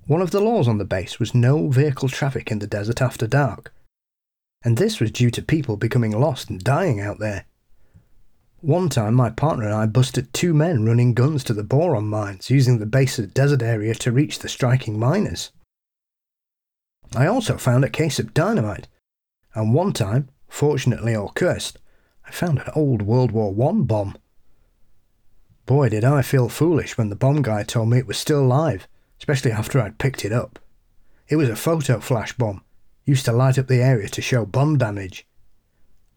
[0.06, 3.26] One of the laws on the base was no vehicle traffic in the desert after
[3.26, 3.72] dark,
[4.62, 7.44] and this was due to people becoming lost and dying out there.
[8.60, 12.50] One time, my partner and I busted two men running guns to the boron mines
[12.50, 15.52] using the base's desert area to reach the striking miners.
[17.14, 18.88] I also found a case of dynamite,
[19.58, 21.78] and one time, fortunately or cursed,
[22.26, 24.16] I found an old World War I bomb.
[25.66, 28.88] Boy, did I feel foolish when the bomb guy told me it was still live
[29.18, 30.58] especially after I'd picked it up.
[31.28, 32.62] It was a photo flash bomb,
[33.04, 35.26] used to light up the area to show bomb damage.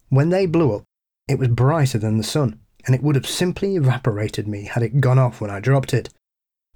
[0.08, 0.84] When they blew up,
[1.28, 5.00] it was brighter than the sun, and it would have simply evaporated me had it
[5.00, 6.10] gone off when I dropped it.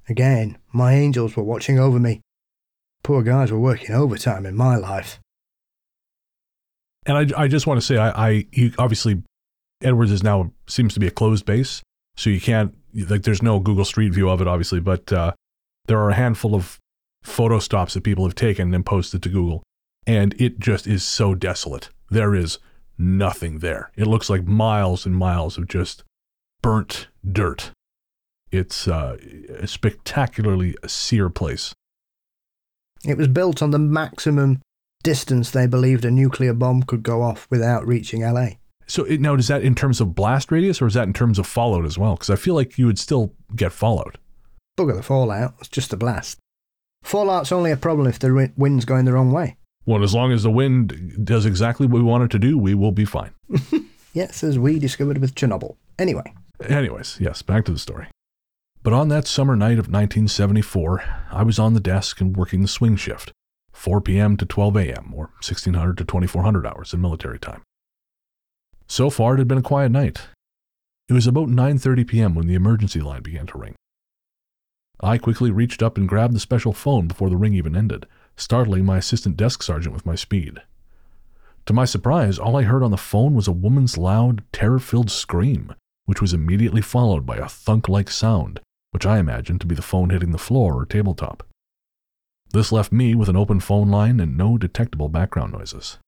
[0.08, 2.20] Again, my angels were watching over me.
[3.02, 5.20] Poor guys were working overtime in my life.
[7.06, 9.22] And I, I just want to say, I, I you, obviously,
[9.82, 11.82] Edwards is now seems to be a closed base,
[12.16, 12.74] so you can't
[13.08, 14.80] like there's no Google Street View of it, obviously.
[14.80, 15.32] But uh,
[15.86, 16.78] there are a handful of
[17.22, 19.62] photo stops that people have taken and posted to Google,
[20.06, 21.90] and it just is so desolate.
[22.10, 22.58] There is
[22.98, 23.92] nothing there.
[23.96, 26.02] It looks like miles and miles of just
[26.62, 27.70] burnt dirt.
[28.50, 29.18] It's uh,
[29.58, 31.72] a spectacularly sere place.
[33.04, 34.60] It was built on the maximum
[35.06, 38.48] distance they believed a nuclear bomb could go off without reaching LA.
[38.88, 41.38] So it, now, is that in terms of blast radius or is that in terms
[41.38, 42.14] of fallout as well?
[42.14, 44.18] Because I feel like you would still get fallout.
[44.76, 46.38] Bugger the fallout, it's just a blast.
[47.04, 49.56] Fallout's only a problem if the wind's going the wrong way.
[49.86, 52.74] Well, as long as the wind does exactly what we want it to do, we
[52.74, 53.30] will be fine.
[54.12, 55.76] yes, as we discovered with Chernobyl.
[56.00, 56.34] Anyway.
[56.68, 58.08] Anyways, yes, back to the story.
[58.82, 62.68] But on that summer night of 1974, I was on the desk and working the
[62.68, 63.32] swing shift,
[63.76, 64.36] 4 p.m.
[64.38, 67.62] to 12 a.m., or 1600 to 2400 hours in military time.
[68.88, 70.22] So far, it had been a quiet night.
[71.08, 72.34] It was about 9:30 p.m.
[72.34, 73.76] when the emergency line began to ring.
[75.00, 78.84] I quickly reached up and grabbed the special phone before the ring even ended, startling
[78.84, 80.62] my assistant desk sergeant with my speed.
[81.66, 85.10] To my surprise, all I heard on the phone was a woman's loud, terror filled
[85.10, 85.74] scream,
[86.06, 88.58] which was immediately followed by a thunk like sound,
[88.90, 91.46] which I imagined to be the phone hitting the floor or tabletop.
[92.52, 95.98] This left me with an open phone line and no detectable background noises.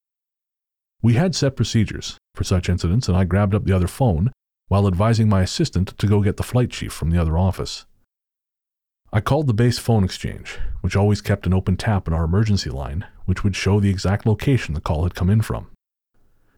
[1.02, 4.32] We had set procedures for such incidents, and I grabbed up the other phone
[4.68, 7.86] while advising my assistant to go get the flight chief from the other office.
[9.12, 12.68] I called the base phone exchange, which always kept an open tap in our emergency
[12.68, 15.68] line, which would show the exact location the call had come in from.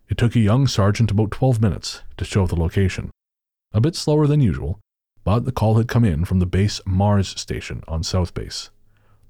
[0.08, 3.10] It took a young sergeant about 12 minutes to show the location.
[3.72, 4.80] A bit slower than usual,
[5.22, 8.70] but the call had come in from the base Mars station on South Base.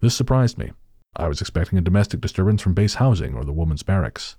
[0.00, 0.72] This surprised me.
[1.14, 4.36] I was expecting a domestic disturbance from base housing or the women's barracks.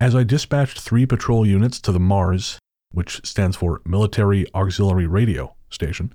[0.00, 2.58] As I dispatched three patrol units to the MARS,
[2.90, 6.12] which stands for Military Auxiliary Radio Station,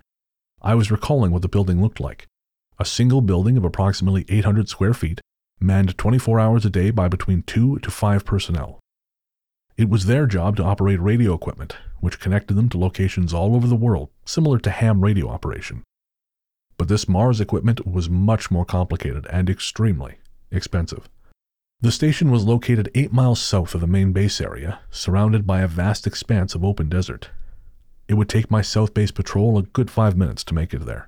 [0.62, 2.28] I was recalling what the building looked like.
[2.80, 5.22] A single building of approximately 800 square feet,
[5.60, 8.80] manned 24 hours a day by between two to five personnel.
[9.78, 13.68] It was their job to operate radio equipment, which connected them to locations all over
[13.68, 15.84] the world, similar to ham radio operation.
[16.82, 20.16] But this Mars equipment was much more complicated and extremely
[20.50, 21.08] expensive.
[21.80, 25.68] The station was located eight miles south of the main base area, surrounded by a
[25.68, 27.30] vast expanse of open desert,
[28.08, 31.08] it would take my South Base patrol a good five minutes to make it there.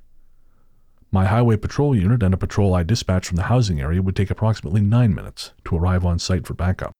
[1.09, 4.29] My highway patrol unit and a patrol I dispatched from the housing area would take
[4.29, 6.91] approximately nine minutes to arrive on site for backup.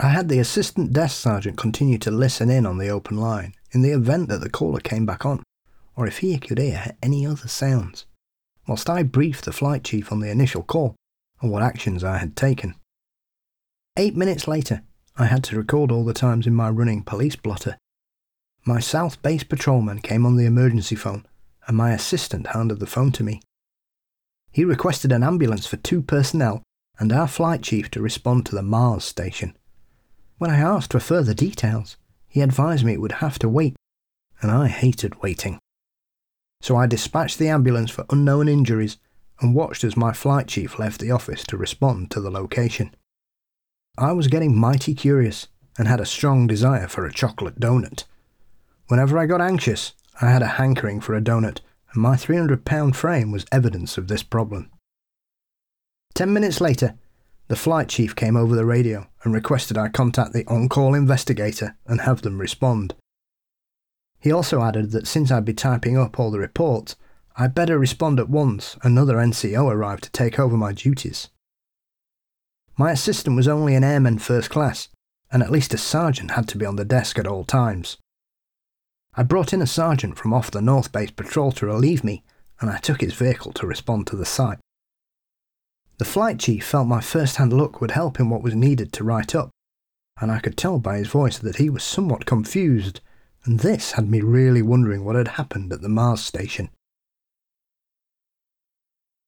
[0.00, 3.82] I had the assistant desk sergeant continue to listen in on the open line in
[3.82, 5.44] the event that the caller came back on,
[5.96, 8.06] or if he could hear any other sounds,
[8.66, 10.96] whilst I briefed the flight chief on the initial call
[11.40, 12.74] and what actions I had taken.
[13.96, 14.82] Eight minutes later,
[15.16, 17.76] I had to record all the times in my running police blotter.
[18.64, 21.26] my South Base patrolman came on the emergency phone
[21.66, 23.42] and my assistant handed the phone to me.
[24.52, 26.62] He requested an ambulance for two personnel
[26.98, 29.56] and our flight chief to respond to the Mars station.
[30.38, 31.96] When I asked for further details,
[32.28, 33.76] he advised me it would have to wait,
[34.40, 35.58] and I hated waiting.
[36.62, 38.96] So I dispatched the ambulance for unknown injuries
[39.40, 42.94] and watched as my flight chief left the office to respond to the location.
[43.98, 48.04] I was getting mighty curious and had a strong desire for a chocolate donut.
[48.86, 51.60] Whenever I got anxious, I had a hankering for a donut,
[51.92, 54.70] and my 300 pound frame was evidence of this problem.
[56.14, 56.94] Ten minutes later,
[57.48, 61.76] the flight chief came over the radio and requested I contact the on call investigator
[61.86, 62.94] and have them respond.
[64.22, 66.94] He also added that since I'd be typing up all the reports,
[67.36, 71.28] I'd better respond at once another NCO arrived to take over my duties.
[72.78, 74.88] My assistant was only an airman first class,
[75.32, 77.96] and at least a sergeant had to be on the desk at all times.
[79.14, 82.22] I brought in a sergeant from off the North Base patrol to relieve me,
[82.60, 84.58] and I took his vehicle to respond to the site.
[85.98, 89.04] The flight chief felt my first hand look would help him what was needed to
[89.04, 89.50] write up,
[90.20, 93.00] and I could tell by his voice that he was somewhat confused,
[93.44, 96.70] and this had me really wondering what had happened at the Mars station.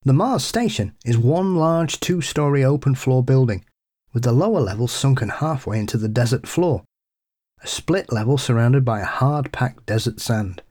[0.03, 3.65] The Mars station is one large two story open floor building,
[4.13, 6.85] with the lower level sunken halfway into the desert floor
[7.65, 10.63] a split level surrounded by a hard packed desert sand.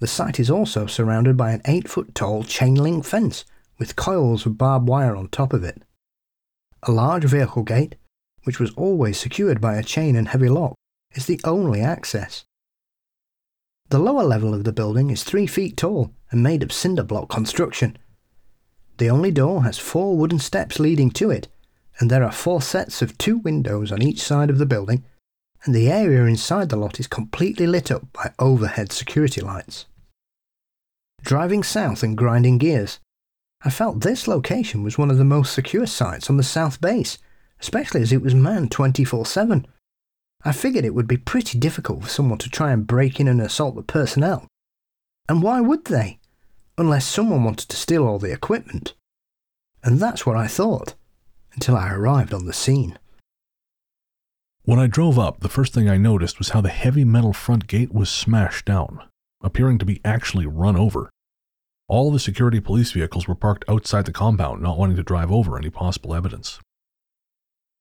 [0.00, 3.46] The site is also surrounded by an 8 foot tall chain link fence
[3.78, 5.82] with coils of barbed wire on top of it.
[6.82, 7.94] A large vehicle gate,
[8.44, 10.74] which was always secured by a chain and heavy lock,
[11.14, 12.44] is the only access.
[13.90, 17.28] The lower level of the building is 3 feet tall and made of cinder block
[17.28, 17.98] construction.
[18.98, 21.48] The only door has four wooden steps leading to it,
[21.98, 25.04] and there are four sets of two windows on each side of the building
[25.64, 29.86] and the area inside the lot is completely lit up by overhead security lights.
[31.22, 32.98] Driving south and grinding gears,
[33.62, 37.18] I felt this location was one of the most secure sites on the South Base,
[37.60, 39.66] especially as it was manned 24 7.
[40.42, 43.40] I figured it would be pretty difficult for someone to try and break in and
[43.40, 44.46] assault the personnel.
[45.28, 46.18] And why would they?
[46.78, 48.94] Unless someone wanted to steal all the equipment.
[49.84, 50.94] And that's what I thought,
[51.52, 52.98] until I arrived on the scene.
[54.62, 57.66] When I drove up, the first thing I noticed was how the heavy metal front
[57.66, 59.02] gate was smashed down,
[59.42, 61.10] appearing to be actually run over.
[61.88, 65.58] All the security police vehicles were parked outside the compound, not wanting to drive over
[65.58, 66.60] any possible evidence.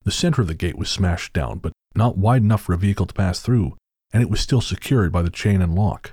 [0.04, 3.06] The center of the gate was smashed down, but not wide enough for a vehicle
[3.06, 3.78] to pass through,
[4.14, 6.12] and it was still secured by the chain and lock.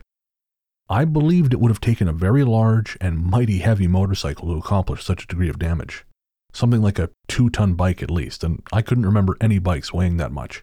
[0.88, 5.04] I believed it would have taken a very large and mighty heavy motorcycle to accomplish
[5.04, 6.04] such a degree of damage.
[6.52, 10.16] Something like a two ton bike at least, and I couldn't remember any bikes weighing
[10.18, 10.62] that much.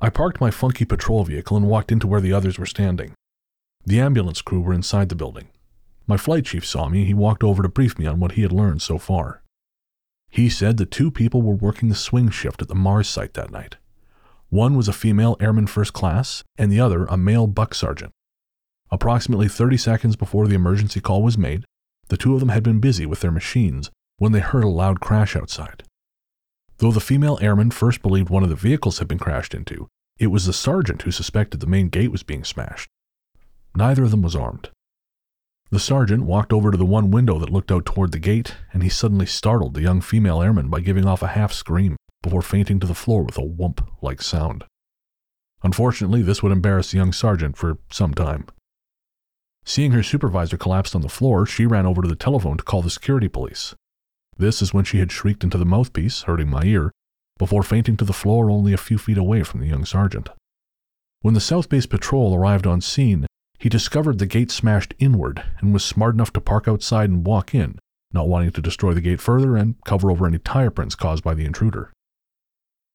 [0.00, 3.14] I parked my funky patrol vehicle and walked into where the others were standing.
[3.84, 5.48] The ambulance crew were inside the building.
[6.06, 8.52] My flight chief saw me he walked over to brief me on what he had
[8.52, 9.42] learned so far.
[10.30, 13.50] He said that two people were working the swing shift at the Mars site that
[13.50, 13.76] night.
[14.50, 18.12] One was a female airman first class, and the other a male buck sergeant.
[18.90, 21.64] Approximately 30 seconds before the emergency call was made,
[22.08, 25.00] the two of them had been busy with their machines when they heard a loud
[25.00, 25.82] crash outside.
[26.78, 29.88] Though the female airman first believed one of the vehicles had been crashed into,
[30.18, 32.88] it was the sergeant who suspected the main gate was being smashed.
[33.74, 34.70] Neither of them was armed.
[35.70, 38.82] The sergeant walked over to the one window that looked out toward the gate, and
[38.82, 42.80] he suddenly startled the young female airman by giving off a half scream before fainting
[42.80, 44.64] to the floor with a whump like sound.
[45.62, 48.46] Unfortunately, this would embarrass the young sergeant for some time.
[49.64, 52.80] Seeing her supervisor collapsed on the floor, she ran over to the telephone to call
[52.80, 53.74] the security police.
[54.38, 56.92] This is when she had shrieked into the mouthpiece, hurting my ear,
[57.36, 60.30] before fainting to the floor only a few feet away from the young sergeant.
[61.20, 63.26] When the South Base patrol arrived on scene,
[63.58, 67.54] he discovered the gate smashed inward and was smart enough to park outside and walk
[67.54, 67.78] in,
[68.12, 71.34] not wanting to destroy the gate further and cover over any tire prints caused by
[71.34, 71.92] the intruder.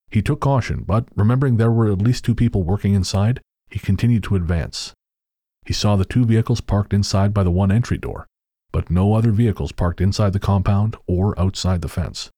[0.10, 4.24] He took caution, but remembering there were at least two people working inside, he continued
[4.24, 4.94] to advance.
[5.66, 8.28] He saw the two vehicles parked inside by the one entry door,
[8.72, 12.30] but no other vehicles parked inside the compound or outside the fence.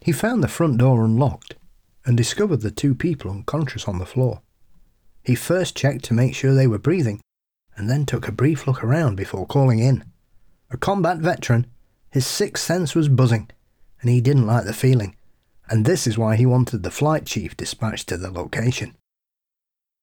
[0.00, 1.56] He found the front door unlocked
[2.04, 4.42] and discovered the two people unconscious on the floor.
[5.22, 7.20] He first checked to make sure they were breathing
[7.76, 10.04] and then took a brief look around before calling in.
[10.70, 11.66] A combat veteran,
[12.10, 13.50] his sixth sense was buzzing
[14.00, 15.16] and he didn't like the feeling,
[15.68, 18.96] and this is why he wanted the flight chief dispatched to the location.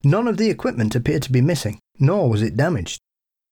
[0.03, 2.99] None of the equipment appeared to be missing, nor was it damaged.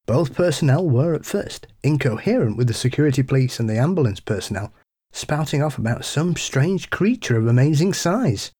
[0.06, 4.72] Both personnel were at first incoherent with the security police and the ambulance personnel,
[5.12, 8.52] spouting off about some strange creature of amazing size.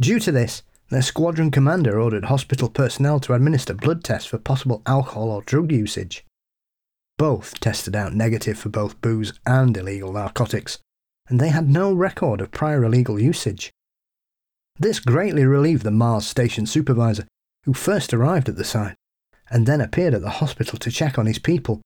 [0.00, 0.62] Due to this,
[0.92, 5.72] Their squadron commander ordered hospital personnel to administer blood tests for possible alcohol or drug
[5.72, 6.22] usage.
[7.16, 10.80] Both tested out negative for both booze and illegal narcotics,
[11.30, 13.70] and they had no record of prior illegal usage.
[14.78, 17.26] This greatly relieved the Mars station supervisor,
[17.64, 18.96] who first arrived at the site
[19.48, 21.80] and then appeared at the hospital to check on his people.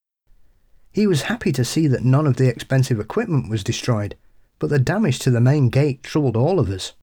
[0.91, 4.17] He was happy to see that none of the expensive equipment was destroyed,
[4.59, 6.95] but the damage to the main gate troubled all of us.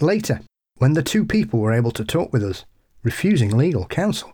[0.00, 0.40] Later,
[0.78, 2.64] when the two people were able to talk with us,
[3.02, 4.32] refusing legal counsel,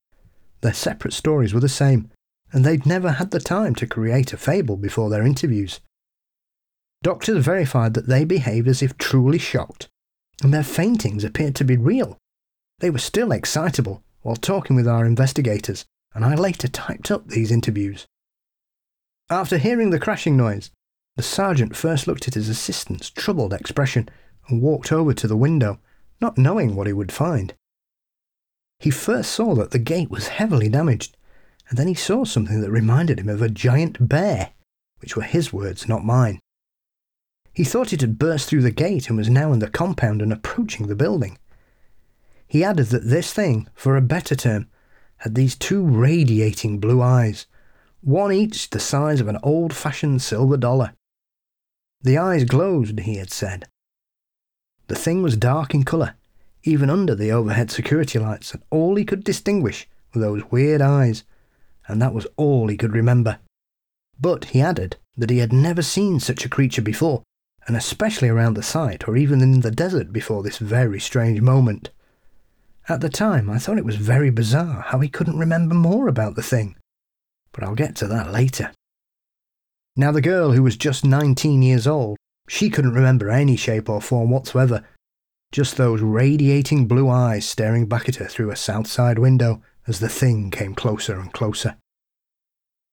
[0.60, 2.10] their separate stories were the same,
[2.52, 5.80] and they'd never had the time to create a fable before their interviews.
[7.02, 9.88] Doctors verified that they behaved as if truly shocked,
[10.42, 12.16] and their faintings appeared to be real.
[12.78, 15.84] They were still excitable while talking with our investigators,
[16.14, 18.06] and I later typed up these interviews.
[19.30, 20.70] After hearing the crashing noise,
[21.16, 24.08] the sergeant first looked at his assistant's troubled expression
[24.48, 25.78] and walked over to the window,
[26.20, 27.54] not knowing what he would find.
[28.78, 31.16] He first saw that the gate was heavily damaged,
[31.68, 34.50] and then he saw something that reminded him of a giant bear,
[34.98, 36.40] which were his words, not mine.
[37.52, 40.32] He thought it had burst through the gate and was now in the compound and
[40.32, 41.38] approaching the building.
[42.46, 44.68] He added that this thing, for a better term,
[45.18, 47.46] had these two radiating blue eyes,
[48.00, 50.92] one each the size of an old fashioned silver dollar.
[52.02, 53.66] The eyes glowed, he had said.
[54.86, 56.14] The thing was dark in colour,
[56.62, 61.24] even under the overhead security lights, and all he could distinguish were those weird eyes,
[61.86, 63.38] and that was all he could remember.
[64.20, 67.22] But he added that he had never seen such a creature before,
[67.66, 71.90] and especially around the site or even in the desert before this very strange moment.
[72.88, 76.34] At the time, I thought it was very bizarre how he couldn't remember more about
[76.34, 76.76] the thing,
[77.52, 78.72] but I'll get to that later.
[79.96, 82.18] Now, the girl who was just 19 years old,
[82.48, 84.84] she couldn't remember any shape or form whatsoever,
[85.52, 90.00] just those radiating blue eyes staring back at her through a south side window as
[90.00, 91.76] the thing came closer and closer.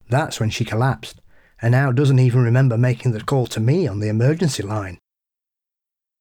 [0.10, 1.22] That's when she collapsed,
[1.62, 4.98] and now doesn't even remember making the call to me on the emergency line.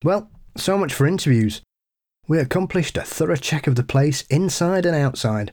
[0.03, 1.61] Well, so much for interviews.
[2.27, 5.53] We accomplished a thorough check of the place inside and outside.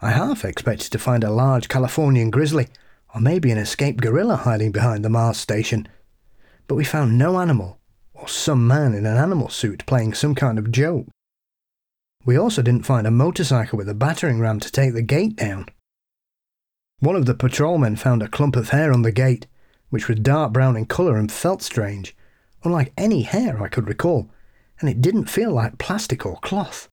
[0.00, 2.68] I half expected to find a large Californian grizzly,
[3.14, 5.86] or maybe an escaped gorilla hiding behind the Mars station,
[6.72, 7.78] but we found no animal,
[8.14, 11.06] or some man in an animal suit playing some kind of joke.
[12.24, 15.66] We also didn't find a motorcycle with a battering ram to take the gate down.
[17.00, 19.46] One of the patrolmen found a clump of hair on the gate,
[19.90, 22.16] which was dark brown in colour and felt strange,
[22.64, 24.30] unlike any hair I could recall,
[24.80, 26.88] and it didn't feel like plastic or cloth.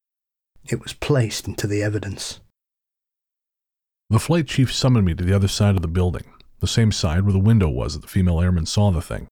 [0.66, 2.42] It was placed into the evidence.
[4.10, 6.26] The flight chief summoned me to the other side of the building,
[6.60, 9.30] the same side where the window was that the female airman saw the thing.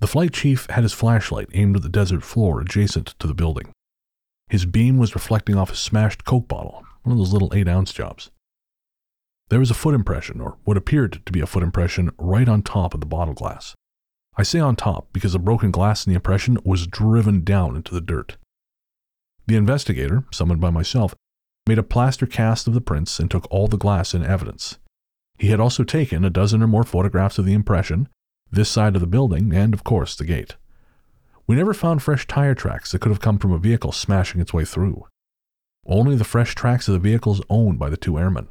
[0.00, 3.72] The flight chief had his flashlight aimed at the desert floor adjacent to the building.
[4.48, 7.92] His beam was reflecting off a smashed Coke bottle, one of those little 8 ounce
[7.92, 8.30] jobs.
[9.48, 12.62] There was a foot impression, or what appeared to be a foot impression, right on
[12.62, 13.74] top of the bottle glass.
[14.36, 17.92] I say on top because the broken glass in the impression was driven down into
[17.92, 18.36] the dirt.
[19.46, 21.14] The investigator, summoned by myself,
[21.66, 24.78] made a plaster cast of the prints and took all the glass in evidence.
[25.38, 28.08] He had also taken a dozen or more photographs of the impression,
[28.50, 30.56] this side of the building, and of course the gate.
[31.46, 34.52] We never found fresh tire tracks that could have come from a vehicle smashing its
[34.52, 35.06] way through.
[35.86, 38.48] Only the fresh tracks of the vehicles owned by the two airmen.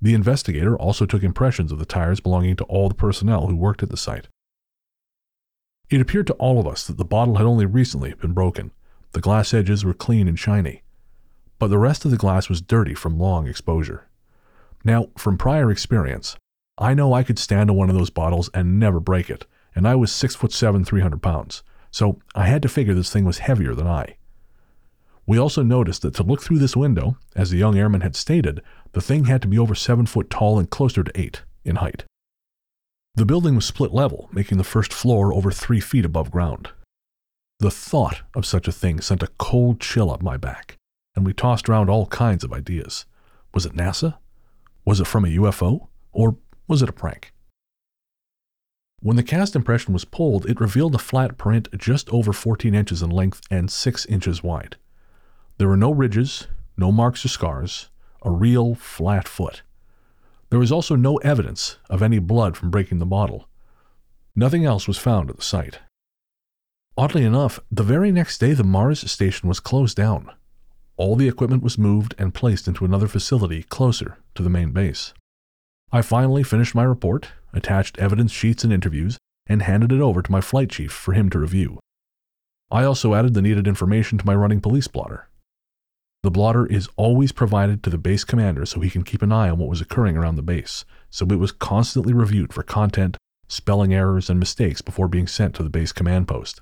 [0.00, 3.82] The investigator also took impressions of the tires belonging to all the personnel who worked
[3.82, 4.28] at the site.
[5.90, 8.70] It appeared to all of us that the bottle had only recently been broken.
[9.12, 10.82] The glass edges were clean and shiny,
[11.58, 14.06] but the rest of the glass was dirty from long exposure.
[14.84, 16.36] Now, from prior experience,
[16.78, 19.86] I know I could stand on one of those bottles and never break it, and
[19.86, 23.24] I was six foot seven, three hundred pounds so I had to figure this thing
[23.24, 24.16] was heavier than I.
[25.26, 28.62] We also noticed that to look through this window, as the young airman had stated,
[28.92, 32.04] the thing had to be over seven foot tall and closer to eight in height.
[33.14, 36.70] The building was split level, making the first floor over three feet above ground.
[37.58, 40.76] The thought of such a thing sent a cold chill up my back,
[41.14, 43.04] and we tossed around all kinds of ideas.
[43.52, 44.16] Was it NASA?
[44.84, 45.88] Was it from a UFO?
[46.12, 46.36] Or
[46.68, 47.32] was it a prank?
[49.00, 53.02] When the cast impression was pulled, it revealed a flat print just over 14 inches
[53.02, 54.76] in length and 6 inches wide.
[55.56, 56.46] There were no ridges,
[56.76, 57.88] no marks or scars,
[58.22, 59.62] a real flat foot.
[60.50, 63.48] There was also no evidence of any blood from breaking the bottle.
[64.34, 65.80] Nothing else was found at the site.
[66.96, 70.32] Oddly enough, the very next day the Mars station was closed down.
[70.96, 75.14] All the equipment was moved and placed into another facility closer to the main base.
[75.90, 80.32] I finally finished my report attached evidence sheets and interviews, and handed it over to
[80.32, 81.78] my flight chief for him to review.
[82.70, 85.28] I also added the needed information to my running police blotter.
[86.22, 89.48] The blotter is always provided to the base commander so he can keep an eye
[89.48, 93.16] on what was occurring around the base, so it was constantly reviewed for content,
[93.46, 96.60] spelling errors, and mistakes before being sent to the base command post.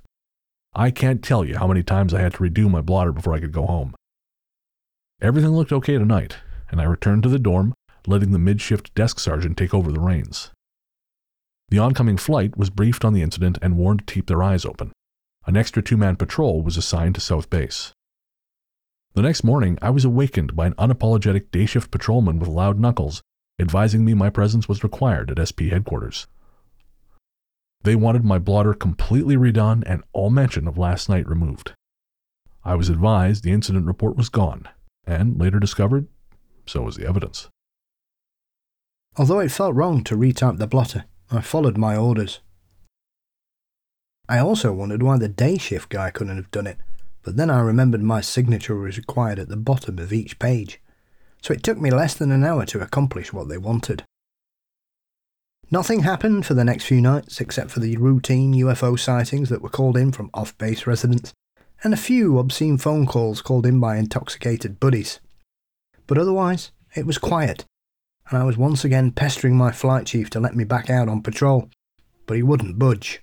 [0.75, 3.41] I can't tell you how many times I had to redo my blotter before I
[3.41, 3.95] could go home.
[5.21, 6.37] Everything looked okay tonight,
[6.71, 7.75] and I returned to the dorm,
[8.07, 10.51] letting the mid-shift desk sergeant take over the reins.
[11.69, 14.93] The oncoming flight was briefed on the incident and warned to keep their eyes open.
[15.47, 17.93] An extra two man patrol was assigned to South Base.
[19.15, 23.23] The next morning, I was awakened by an unapologetic day shift patrolman with loud knuckles,
[23.59, 26.27] advising me my presence was required at SP headquarters.
[27.83, 31.73] They wanted my blotter completely redone and all mention of last night removed.
[32.65, 34.69] I was advised the incident report was gone,
[35.07, 36.09] and later discovered
[36.67, 37.49] so was the evidence.
[39.19, 42.41] Although it felt wrong to retype the blotter, I followed my orders.
[44.29, 46.79] I also wondered why the day shift guy couldn't have done it,
[47.23, 50.81] but then I remembered my signature was required at the bottom of each page,
[51.41, 54.05] so it took me less than an hour to accomplish what they wanted.
[55.71, 59.69] Nothing happened for the next few nights except for the routine UFO sightings that were
[59.69, 61.33] called in from off base residents,
[61.83, 65.21] and a few obscene phone calls called in by intoxicated buddies.
[66.07, 67.65] But otherwise, it was quiet,
[68.29, 71.23] and I was once again pestering my flight chief to let me back out on
[71.23, 71.71] patrol,
[72.27, 73.23] but he wouldn't budge.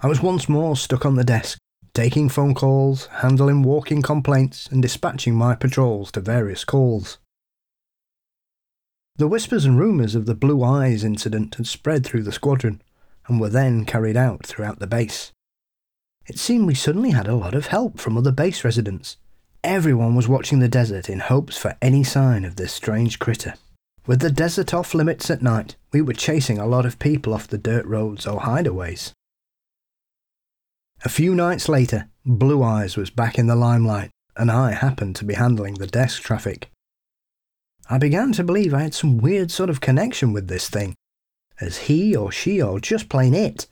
[0.00, 1.58] I was once more stuck on the desk,
[1.94, 7.18] taking phone calls, handling walking complaints, and dispatching my patrols to various calls.
[9.16, 12.80] The whispers and rumours of the Blue Eyes incident had spread through the squadron
[13.26, 15.32] and were then carried out throughout the base.
[16.28, 19.16] It seemed we suddenly had a lot of help from other base residents.
[19.64, 23.54] Everyone was watching the desert in hopes for any sign of this strange critter.
[24.06, 27.48] With the desert off limits at night, we were chasing a lot of people off
[27.48, 29.12] the dirt roads or hideaways.
[31.04, 35.24] A few nights later, Blue Eyes was back in the limelight, and I happened to
[35.24, 36.70] be handling the desk traffic.
[37.90, 40.94] I began to believe I had some weird sort of connection with this thing,
[41.60, 43.66] as he or she or just plain it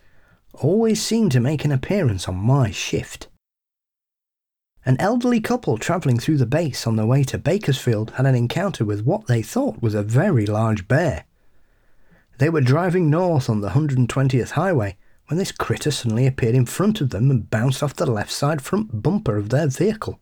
[0.52, 3.28] always seemed to make an appearance on my shift.
[4.86, 8.84] An elderly couple travelling through the base on their way to Bakersfield had an encounter
[8.84, 11.24] with what they thought was a very large bear.
[12.38, 17.00] They were driving north on the 120th highway when this critter suddenly appeared in front
[17.00, 20.20] of them and bounced off the left side front bumper of their vehicle.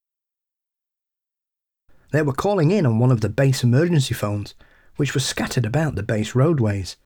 [2.12, 4.54] They were calling in on one of the base emergency phones,
[4.96, 6.96] which was scattered about the base roadways.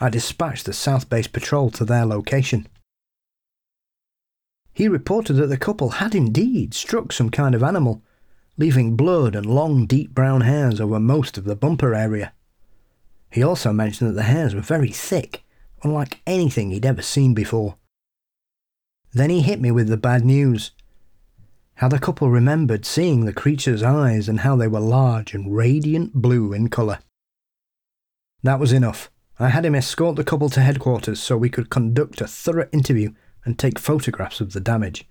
[0.00, 2.66] I dispatched the South Base Patrol to their location.
[4.78, 8.00] He reported that the couple had indeed struck some kind of animal,
[8.56, 12.32] leaving blood and long, deep brown hairs over most of the bumper area.
[13.28, 15.42] He also mentioned that the hairs were very thick
[15.82, 17.74] unlike anything he'd ever seen before.
[19.12, 20.70] Then he hit me with the bad news.
[21.78, 26.14] How the couple remembered seeing the creature's eyes and how they were large and radiant
[26.14, 27.00] blue in colour.
[28.44, 29.10] That was enough.
[29.40, 33.10] I had him escort the couple to headquarters so we could conduct a thorough interview
[33.44, 35.06] and take photographs of the damage.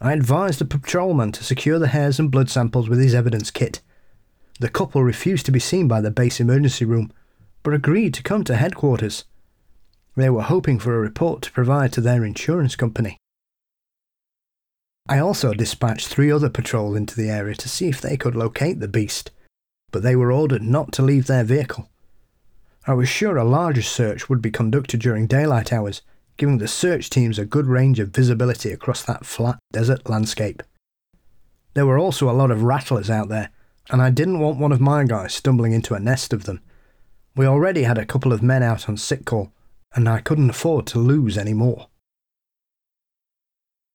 [0.00, 3.80] I advised the patrolman to secure the hairs and blood samples with his evidence kit.
[4.60, 7.12] The couple refused to be seen by the base emergency room,
[7.62, 9.24] but agreed to come to headquarters.
[10.16, 13.18] They were hoping for a report to provide to their insurance company.
[15.08, 18.80] I also dispatched three other patrols into the area to see if they could locate
[18.80, 19.30] the beast,
[19.90, 21.90] but they were ordered not to leave their vehicle.
[22.86, 26.02] I was sure a larger search would be conducted during daylight hours,
[26.36, 30.62] giving the search teams a good range of visibility across that flat desert landscape.
[31.74, 33.50] There were also a lot of rattlers out there,
[33.90, 36.60] and I didn't want one of my guys stumbling into a nest of them.
[37.36, 39.52] We already had a couple of men out on sick call,
[39.94, 41.88] and I couldn't afford to lose any more.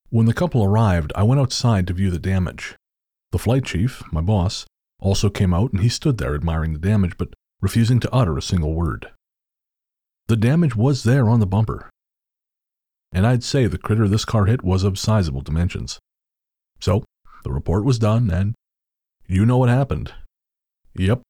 [0.09, 2.75] When the couple arrived, I went outside to view the damage.
[3.31, 4.65] The flight chief, my boss,
[4.99, 8.41] also came out and he stood there admiring the damage but refusing to utter a
[8.41, 9.11] single word.
[10.27, 11.89] The damage was there on the bumper.
[13.11, 15.99] And I'd say the critter this car hit was of sizable dimensions.
[16.79, 17.03] So,
[17.43, 18.53] the report was done, and
[19.27, 20.13] you know what happened.
[20.95, 21.21] Yep,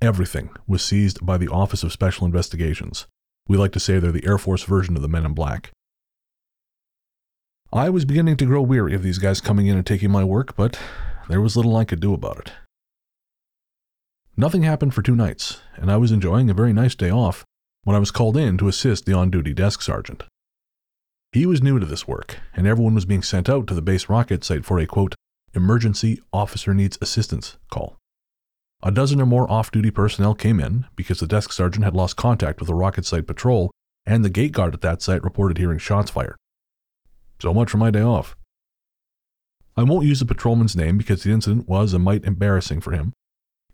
[0.00, 3.06] everything was seized by the Office of Special Investigations.
[3.48, 5.70] We like to say they're the Air Force version of the Men in Black.
[7.72, 10.56] I was beginning to grow weary of these guys coming in and taking my work,
[10.56, 10.78] but
[11.28, 12.52] there was little I could do about it.
[14.36, 17.44] Nothing happened for two nights, and I was enjoying a very nice day off
[17.84, 20.24] when I was called in to assist the on duty desk sergeant.
[21.32, 24.08] He was new to this work, and everyone was being sent out to the base
[24.08, 25.14] rocket site for a quote,
[25.54, 27.98] emergency officer needs assistance call.
[28.82, 32.16] A dozen or more off duty personnel came in because the desk sergeant had lost
[32.16, 33.70] contact with the rocket site patrol,
[34.06, 36.36] and the gate guard at that site reported hearing shots fired.
[37.40, 38.34] So much for my day off.
[39.76, 43.12] I won't use the patrolman's name because the incident was a mite embarrassing for him.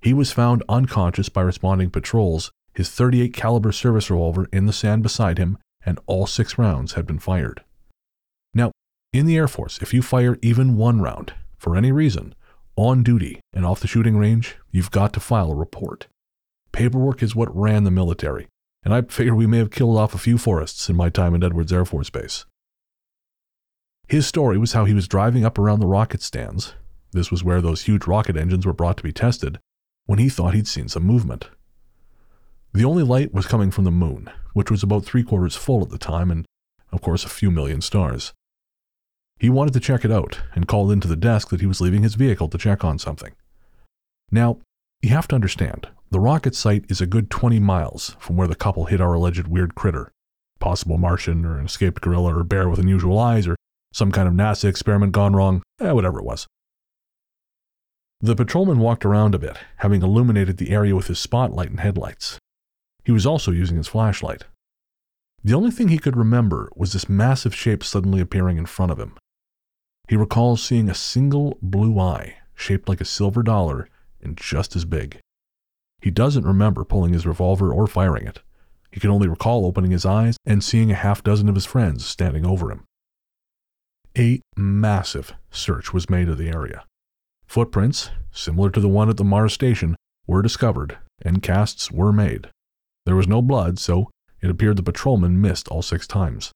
[0.02, 5.04] He was found unconscious by responding patrols, his 38 caliber service revolver in the sand
[5.04, 7.62] beside him, and all 6 rounds had been fired.
[8.52, 8.72] Now,
[9.12, 12.34] in the Air Force, if you fire even one round for any reason,
[12.76, 16.08] on duty and off the shooting range, you've got to file a report.
[16.72, 18.48] Paperwork is what ran the military,
[18.82, 21.44] and I figure we may have killed off a few forests in my time at
[21.44, 22.44] Edwards Air Force Base.
[24.08, 26.74] His story was how he was driving up around the rocket stands.
[27.12, 29.60] This was where those huge rocket engines were brought to be tested,
[30.06, 31.48] when he thought he'd seen some movement.
[32.74, 35.90] The only light was coming from the moon, which was about three quarters full at
[35.90, 36.44] the time, and
[36.92, 38.32] of course a few million stars.
[39.38, 42.02] He wanted to check it out and called into the desk that he was leaving
[42.02, 43.32] his vehicle to check on something.
[44.30, 44.58] Now,
[45.00, 48.54] you have to understand, the rocket site is a good 20 miles from where the
[48.54, 50.10] couple hit our alleged weird critter
[50.64, 53.54] possible Martian or an escaped gorilla or bear with unusual eyes or
[53.92, 56.46] some kind of NASA experiment gone wrong, eh, whatever it was.
[58.22, 62.38] The patrolman walked around a bit, having illuminated the area with his spotlight and headlights.
[63.04, 64.44] He was also using his flashlight.
[65.42, 68.98] The only thing he could remember was this massive shape suddenly appearing in front of
[68.98, 69.16] him.
[70.08, 73.88] He recalls seeing a single blue eye, shaped like a silver dollar
[74.22, 75.18] and just as big.
[76.00, 78.40] He doesn't remember pulling his revolver or firing it.
[78.90, 82.06] He can only recall opening his eyes and seeing a half dozen of his friends
[82.06, 82.84] standing over him.
[84.16, 86.84] A massive search was made of the area.
[87.46, 89.96] Footprints, similar to the one at the Mars station,
[90.26, 92.48] were discovered, and casts were made.
[93.06, 96.52] There was no blood, so it appeared the patrolman missed all six times.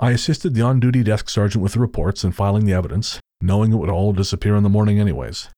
[0.00, 3.72] I assisted the on duty desk sergeant with the reports and filing the evidence, knowing
[3.72, 5.48] it would all disappear in the morning anyways.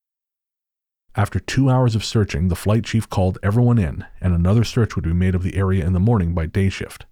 [1.16, 5.04] After two hours of searching, the flight chief called everyone in, and another search would
[5.04, 7.06] be made of the area in the morning by day shift.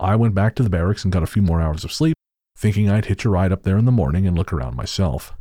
[0.00, 2.16] I went back to the barracks and got a few more hours of sleep,
[2.56, 5.34] thinking I'd hitch a ride up there in the morning and look around myself.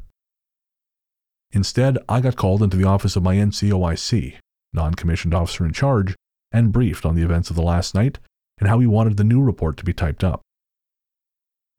[1.51, 4.37] Instead, I got called into the office of my NCOIC,
[4.73, 6.15] non commissioned officer in charge,
[6.51, 8.19] and briefed on the events of the last night
[8.59, 10.41] and how he wanted the new report to be typed up.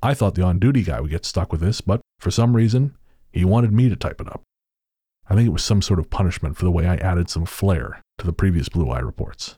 [0.03, 2.97] I thought the on duty guy would get stuck with this, but for some reason,
[3.31, 4.43] he wanted me to type it up.
[5.29, 8.03] I think it was some sort of punishment for the way I added some flair
[8.19, 9.55] to the previous Blue Eye reports.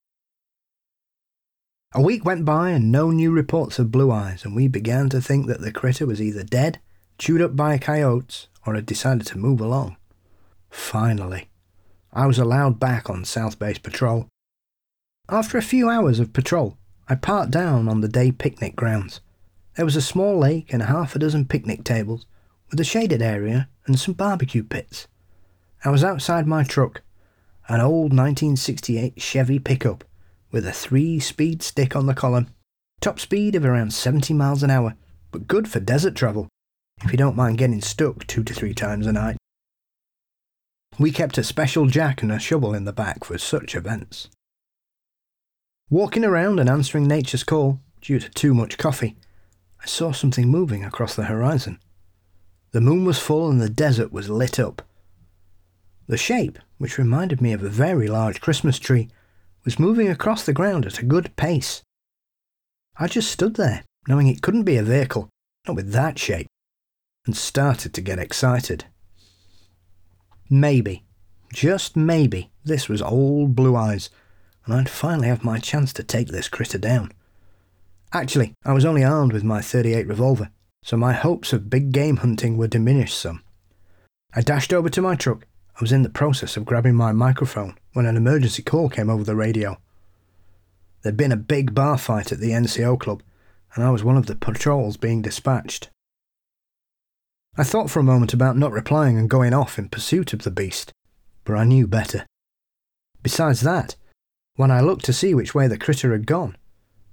[1.94, 5.20] A week went by and no new reports of blue eyes, and we began to
[5.20, 6.80] think that the critter was either dead,
[7.18, 9.96] chewed up by coyotes, or had decided to move along.
[10.70, 11.48] Finally,
[12.16, 14.28] I was allowed back on South Base patrol.
[15.28, 19.20] After a few hours of patrol, I parked down on the day picnic grounds.
[19.74, 22.24] There was a small lake and half a dozen picnic tables,
[22.70, 25.08] with a shaded area and some barbecue pits.
[25.84, 27.02] I was outside my truck,
[27.66, 30.04] an old 1968 Chevy pickup
[30.52, 32.46] with a three speed stick on the column.
[33.00, 34.94] Top speed of around 70 miles an hour,
[35.32, 36.46] but good for desert travel,
[37.02, 39.36] if you don't mind getting stuck two to three times a night.
[40.96, 44.28] We kept a special jack and a shovel in the back for such events.
[45.90, 49.16] Walking around and answering nature's call, due to too much coffee,
[49.82, 51.80] I saw something moving across the horizon.
[52.70, 54.82] The moon was full and the desert was lit up.
[56.06, 59.08] The shape, which reminded me of a very large Christmas tree,
[59.64, 61.82] was moving across the ground at a good pace.
[62.96, 65.28] I just stood there, knowing it couldn't be a vehicle,
[65.66, 66.46] not with that shape,
[67.26, 68.84] and started to get excited.
[70.50, 71.04] Maybe,
[71.52, 74.10] just maybe, this was old Blue Eyes,
[74.66, 77.12] and I'd finally have my chance to take this critter down.
[78.12, 80.50] Actually, I was only armed with my 38 revolver,
[80.82, 83.42] so my hopes of big game hunting were diminished some.
[84.34, 85.46] I dashed over to my truck.
[85.76, 89.24] I was in the process of grabbing my microphone when an emergency call came over
[89.24, 89.78] the radio.
[91.02, 93.22] There'd been a big bar fight at the NCO club,
[93.74, 95.88] and I was one of the patrols being dispatched.
[97.56, 100.50] I thought for a moment about not replying and going off in pursuit of the
[100.50, 100.92] beast,
[101.44, 102.26] but I knew better.
[103.22, 103.94] Besides that,
[104.56, 106.56] when I looked to see which way the critter had gone,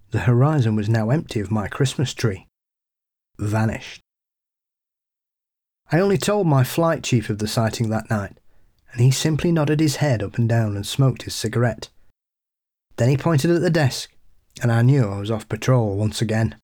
[0.09, 2.47] the horizon was now empty of my Christmas tree.
[3.37, 4.01] Vanished.
[5.91, 8.37] I only told my flight chief of the sighting that night,
[8.91, 11.89] and he simply nodded his head up and down and smoked his cigarette.
[12.97, 14.11] Then he pointed at the desk,
[14.61, 16.55] and I knew I was off patrol once again.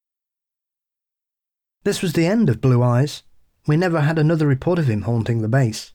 [1.84, 3.23] This was the end of Blue Eyes.
[3.68, 5.91] We never had another report of him haunting the base.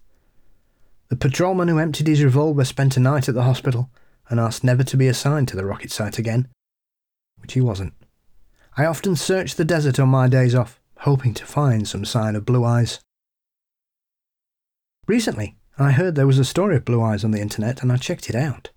[1.08, 3.90] The patrolman who emptied his revolver spent a night at the hospital
[4.28, 6.48] and asked never to be assigned to the rocket site again,
[7.38, 7.94] which he wasn't.
[8.76, 12.46] I often searched the desert on my days off, hoping to find some sign of
[12.46, 13.00] Blue Eyes.
[15.06, 17.96] Recently, I heard there was a story of Blue Eyes on the internet and I
[17.96, 18.70] checked it out.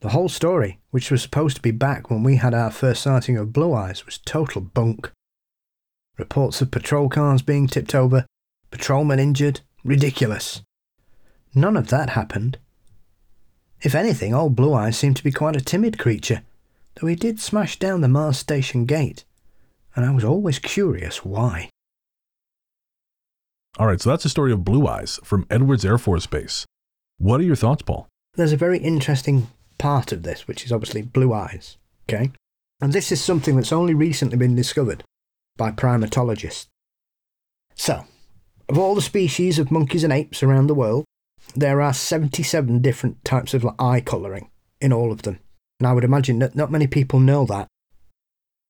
[0.00, 3.36] The whole story, which was supposed to be back when we had our first sighting
[3.36, 5.10] of Blue Eyes, was total bunk.
[6.18, 8.26] Reports of patrol cars being tipped over,
[8.70, 9.60] patrolmen injured.
[9.84, 10.62] Ridiculous.
[11.54, 12.58] None of that happened.
[13.80, 16.42] If anything, old Blue Eyes seemed to be quite a timid creature,
[16.96, 19.24] though he did smash down the Mars station gate,
[19.94, 21.70] and I was always curious why.
[23.78, 26.66] All right, so that's the story of Blue Eyes from Edwards Air Force Base.
[27.18, 28.08] What are your thoughts, Paul?
[28.34, 29.46] There's a very interesting
[29.78, 31.76] part of this, which is obviously Blue Eyes,
[32.08, 32.32] okay?
[32.80, 35.04] And this is something that's only recently been discovered
[35.58, 36.66] by primatologists.
[37.74, 38.04] So,
[38.68, 41.04] of all the species of monkeys and apes around the world,
[41.54, 44.50] there are 77 different types of eye colouring
[44.80, 45.38] in all of them.
[45.80, 47.68] And I would imagine that not many people know that.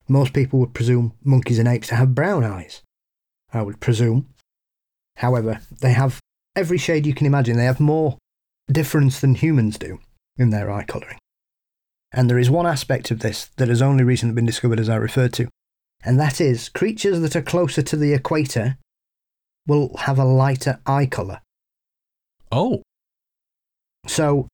[0.09, 2.82] Most people would presume monkeys and apes to have brown eyes.
[3.53, 4.28] I would presume.
[5.16, 6.20] However, they have
[6.57, 7.57] every shade you can imagine.
[7.57, 8.18] They have more
[8.70, 10.01] difference than humans do
[10.36, 11.18] in their eye colouring.
[12.12, 14.97] And there is one aspect of this that has only recently been discovered, as I
[14.97, 15.49] referred to,
[16.05, 18.76] and that is creatures that are closer to the equator
[19.66, 21.40] will have a lighter eye colour.
[22.51, 22.82] Oh,
[24.07, 24.49] So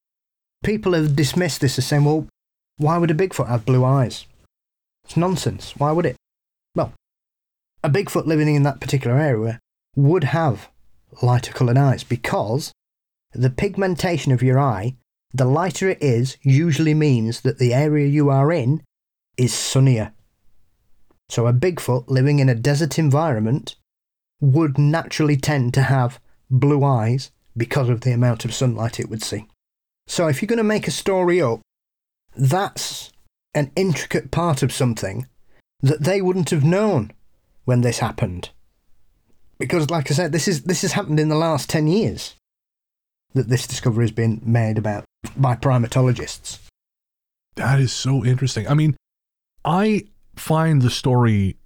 [0.65, 2.27] people have dismissed this as saying, well,
[2.79, 4.27] why would a Bigfoot have blue eyes?
[5.05, 5.75] It's nonsense.
[5.77, 6.17] Why would it?
[6.75, 6.93] Well,
[7.85, 9.61] a Bigfoot living in that particular area
[9.95, 10.71] would have
[11.23, 12.73] lighter coloured eyes because
[13.33, 14.97] the pigmentation of your eye,
[15.33, 18.83] the lighter it is, usually means that the area you are in
[19.37, 20.14] is sunnier.
[21.29, 23.77] So a Bigfoot living in a desert environment
[24.41, 26.21] would naturally tend to have
[26.51, 29.47] blue eyes because of the amount of sunlight it would see.
[30.07, 31.61] So if you're going to make a story up,
[32.37, 33.11] that's
[33.55, 35.27] an intricate part of something
[35.81, 37.13] that they wouldn't have known
[37.65, 38.51] when this happened.
[39.59, 42.35] Because like I said, this is this has happened in the last ten years
[43.35, 45.05] that this discovery has been made about
[45.37, 46.59] by primatologists.
[47.57, 48.67] that is so interesting.
[48.69, 48.97] I mean,
[49.65, 50.07] I
[50.37, 51.57] find the story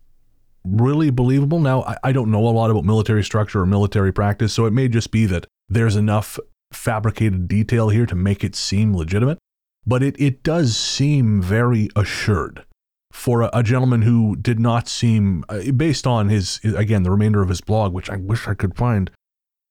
[0.64, 1.61] really believable.
[1.61, 4.73] Now, I, I don't know a lot about military structure or military practice, so it
[4.73, 6.39] may just be that there's enough
[6.73, 9.39] fabricated detail here to make it seem legitimate,
[9.87, 12.64] but it, it does seem very assured
[13.12, 17.43] for a, a gentleman who did not seem, uh, based on his, again, the remainder
[17.43, 19.11] of his blog, which I wish I could find,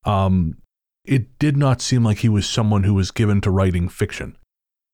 [0.05, 0.57] um,
[1.05, 4.37] it did not seem like he was someone who was given to writing fiction.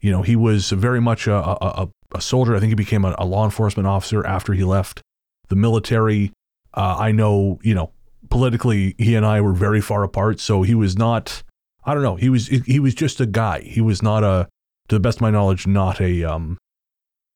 [0.04, 2.58] You know, he was very much a, a, a, soldier.
[2.58, 5.02] I think he became a, a law enforcement officer after he left
[5.48, 6.34] the military.
[6.74, 7.94] Uh, I know, you know,
[8.30, 10.42] politically, he and I were very far apart.
[10.42, 11.42] So he was not,
[11.86, 13.62] I don't know, he was he was just a guy.
[13.62, 14.50] He was not a,
[14.90, 16.58] to the best of my knowledge, not a um,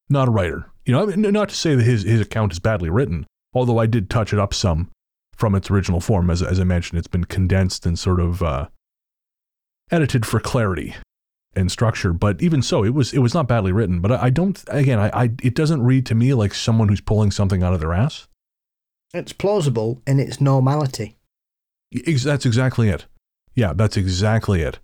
[0.09, 0.70] not a writer.
[0.86, 3.78] You know, I mean, not to say that his his account is badly written, although
[3.78, 4.89] I did touch it up some
[5.38, 6.30] from its original form.
[6.30, 8.68] As as I mentioned, it's been condensed and sort of uh,
[9.89, 10.97] edited for clarity
[11.58, 12.14] and structure.
[12.14, 13.99] But even so, it was it was not badly written.
[13.99, 14.64] But I, I don't.
[14.68, 17.80] Again, I, I it doesn't read to me like someone who's pulling something out of
[17.80, 18.28] their ass.
[19.14, 21.18] It's plausible in its normality.
[21.91, 23.05] That's exactly it.
[23.55, 24.80] Yeah, that's exactly it.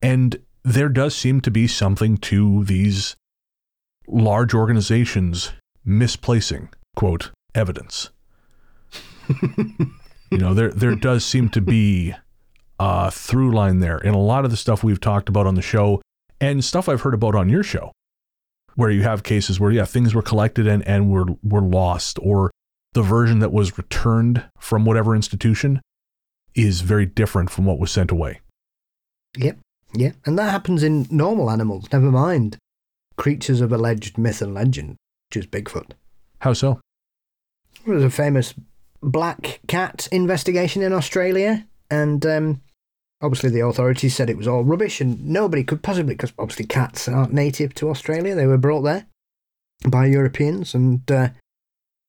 [0.00, 3.16] And there does seem to be something to these
[4.06, 5.52] large organizations
[5.84, 8.10] misplacing quote evidence.
[10.30, 12.14] you know, there there does seem to be
[12.78, 15.62] a through line there in a lot of the stuff we've talked about on the
[15.62, 16.00] show
[16.42, 17.92] and stuff I've heard about on your show,
[18.74, 22.50] where you have cases where yeah things were collected and and were were lost, or
[22.92, 25.80] the version that was returned from whatever institution
[26.54, 28.40] is very different from what was sent away.
[29.38, 29.58] Yep,
[29.94, 30.16] yep.
[30.26, 32.58] And that happens in normal animals, never mind
[33.16, 34.96] creatures of alleged myth and legend,
[35.28, 35.92] which is Bigfoot.
[36.40, 36.80] How so?
[37.84, 38.54] There was a famous
[39.02, 42.62] black cat investigation in Australia, and um,
[43.22, 47.08] obviously the authorities said it was all rubbish, and nobody could possibly, because obviously cats
[47.08, 49.06] aren't native to Australia, they were brought there
[49.88, 51.28] by Europeans, and uh,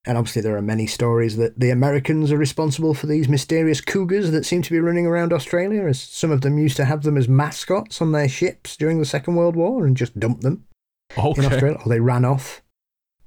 [0.05, 4.31] and obviously there are many stories that the Americans are responsible for these mysterious cougars
[4.31, 7.17] that seem to be running around Australia, as some of them used to have them
[7.17, 10.65] as mascots on their ships during the Second World War and just dumped them
[11.37, 12.61] in Australia, or they ran off,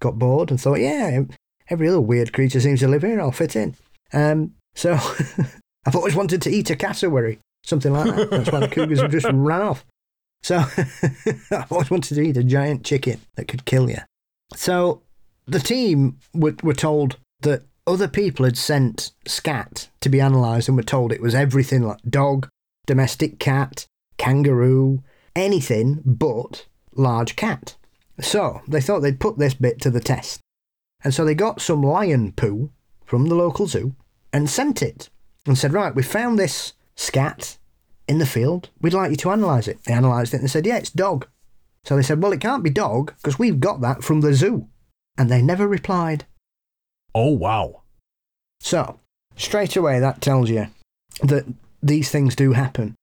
[0.00, 1.20] got bored, and thought, yeah,
[1.70, 3.74] every other weird creature seems to live here, I'll fit in.
[4.12, 4.92] Um, so
[5.86, 8.30] I've always wanted to eat a cassowary, something like that.
[8.30, 9.84] That's why the cougars have just ran off.
[10.42, 10.56] So
[11.50, 13.98] I've always wanted to eat a giant chicken that could kill you.
[14.54, 15.02] So
[15.46, 20.76] the team were, were told that other people had sent scat to be analysed and
[20.76, 22.48] were told it was everything like dog,
[22.86, 23.86] domestic cat,
[24.18, 25.02] kangaroo,
[25.34, 27.76] anything but large cat.
[28.20, 30.40] So they thought they'd put this bit to the test.
[31.04, 32.70] And so they got some lion poo
[33.04, 33.94] from the local zoo
[34.32, 35.10] and sent it
[35.44, 37.58] and said, Right, we found this scat
[38.08, 38.70] in the field.
[38.80, 39.82] We'd like you to analyse it.
[39.84, 41.26] They analysed it and said, Yeah, it's dog.
[41.84, 44.68] So they said, Well, it can't be dog because we've got that from the zoo.
[45.18, 46.26] And they never replied.
[47.14, 47.82] Oh wow.
[48.60, 49.00] So,
[49.36, 50.68] straight away, that tells you
[51.22, 51.46] that
[51.82, 52.94] these things do happen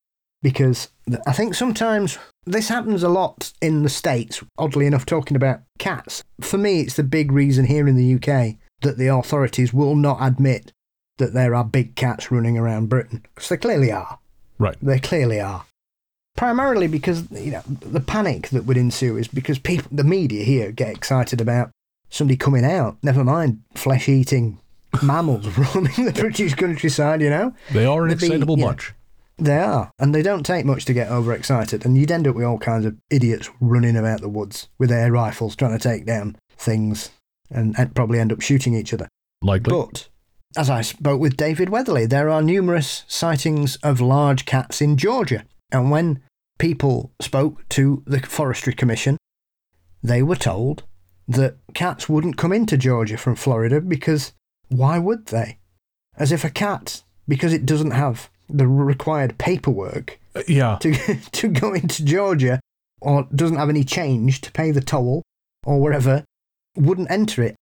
[0.41, 0.89] because
[1.25, 6.23] I think sometimes this happens a lot in the States, oddly enough, talking about cats.
[6.41, 10.17] For me, it's the big reason here in the UK that the authorities will not
[10.21, 10.71] admit
[11.17, 14.19] that there are big cats running around Britain because they clearly are.
[14.57, 14.77] Right.
[14.81, 15.65] They clearly are.
[16.35, 20.71] Primarily because you know the panic that would ensue is because people, the media here,
[20.71, 21.69] get excited about
[22.09, 22.97] somebody coming out.
[23.03, 24.57] Never mind flesh-eating
[25.03, 27.21] mammals roaming the British countryside.
[27.21, 28.65] You know They are an The bee, excitable yeah.
[28.65, 28.93] bunch.
[29.37, 31.85] they are, and they don't take much to get overexcited.
[31.85, 35.11] And you'd end up with all kinds of idiots running about the woods with air
[35.11, 37.11] rifles trying to take down things,
[37.51, 39.07] and, and probably end up shooting each other.
[39.43, 39.71] Likely.
[39.71, 40.07] But
[40.57, 45.45] as I spoke with David Weatherly, there are numerous sightings of large cats in Georgia.
[45.71, 46.21] And when
[46.59, 49.17] people spoke to the Forestry Commission,
[50.01, 50.83] they were told
[51.27, 54.33] that cats wouldn't come into Georgia from Florida because
[54.69, 55.57] why would they?
[56.17, 60.77] As if a cat, because it doesn't have the required paperwork Uh, yeah.
[60.81, 60.93] to,
[61.31, 62.59] to go into Georgia
[63.01, 65.23] or doesn't have any change to pay the toll
[65.65, 66.23] or wherever,
[66.75, 67.55] wouldn't enter it.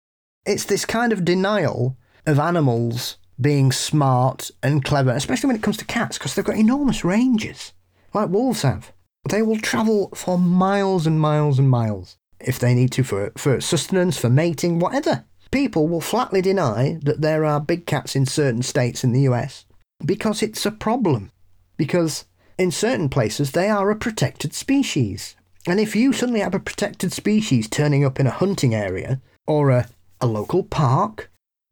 [0.46, 1.96] It's this kind of denial
[2.26, 6.58] of animals being smart and clever, especially when it comes to cats, because they've got
[6.58, 7.74] enormous ranges,
[8.14, 8.92] like wolves have.
[9.30, 13.62] They will travel for miles and miles and miles if they need to for, for
[13.62, 15.26] sustenance, for mating, whatever.
[15.52, 19.66] People will flatly deny that there are big cats in certain states in the US
[20.06, 21.32] because it's a problem.
[21.78, 22.26] Because
[22.58, 25.36] in certain places they are a protected species.
[25.68, 29.70] And if you suddenly have a protected species turning up in a hunting area, or
[29.70, 29.88] a,
[30.20, 31.31] a local park,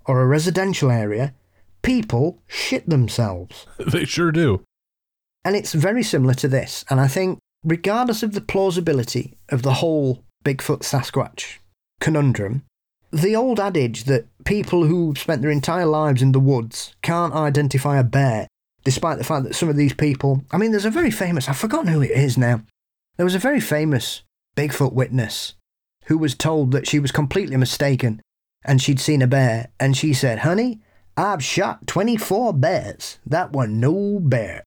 [0.10, 1.36] or a residential area,
[1.84, 3.68] people shit themselves.
[3.78, 4.64] They sure do.
[5.46, 6.84] And it's very similar to this.
[6.90, 11.60] And I think, regardless of the plausibility of the whole Bigfoot Sasquatch
[12.02, 12.64] conundrum,
[13.12, 18.00] the old adage that people who spent their entire lives in the woods can't identify
[18.00, 18.48] a bear,
[18.84, 20.44] despite the fact that some of these people.
[20.52, 22.62] I mean, there's a very famous, I've forgotten who it is now.
[23.18, 24.24] There was a very famous
[24.58, 25.54] Bigfoot witness
[26.06, 28.22] who was told that she was completely mistaken
[28.64, 29.70] and she'd seen a bear.
[29.80, 30.82] And she said, Honey,
[31.18, 33.20] I've shot 24 bears.
[33.26, 34.64] That was no bear.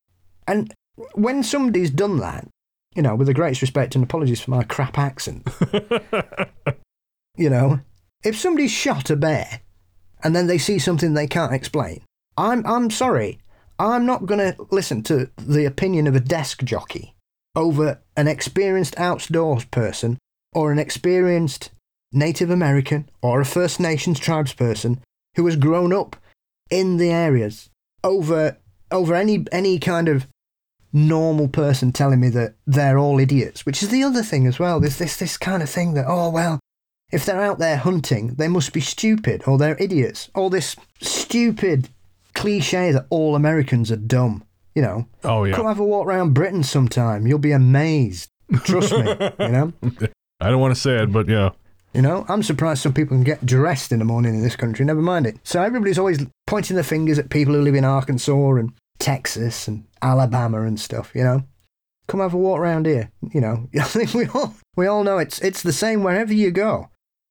[0.47, 0.73] And
[1.15, 2.47] when somebody's done that,
[2.95, 5.49] you know, with the greatest respect and apologies for my crap accent,
[7.37, 7.81] you know,
[8.23, 9.61] if somebody's shot a bear
[10.23, 12.03] and then they see something they can't explain,
[12.37, 13.41] I'm I'm sorry,
[13.79, 17.15] I'm not going to listen to the opinion of a desk jockey
[17.55, 20.19] over an experienced outdoors person
[20.55, 21.71] or an experienced
[22.13, 25.01] Native American or a First Nations tribes person
[25.37, 26.17] who has grown up
[26.71, 27.71] in the areas
[28.05, 28.57] over
[28.91, 30.27] over any any kind of
[30.93, 34.81] normal person telling me that they're all idiots, which is the other thing as well.
[34.81, 36.61] There's this this kind of thing that oh well,
[37.11, 40.31] if they're out there hunting, they must be stupid or they're idiots.
[40.35, 41.89] All this stupid
[42.35, 44.45] cliche that all Americans are dumb.
[44.75, 47.27] You know, Oh, come have a walk around Britain sometime.
[47.27, 48.31] You'll be amazed.
[48.65, 49.07] Trust me.
[49.39, 49.73] You know.
[50.41, 51.51] I don't want to say it, but yeah.
[51.95, 54.85] You know, I'm surprised some people can get dressed in the morning in this country,
[54.85, 55.37] never mind it.
[55.45, 59.85] So everybody's always pointing their fingers at people who live in Arkansas and Texas and
[60.01, 61.43] Alabama and stuff, you know.
[62.09, 63.69] Come have a walk around here, you know.
[63.75, 66.89] I think we all we all know it's it's the same wherever you go.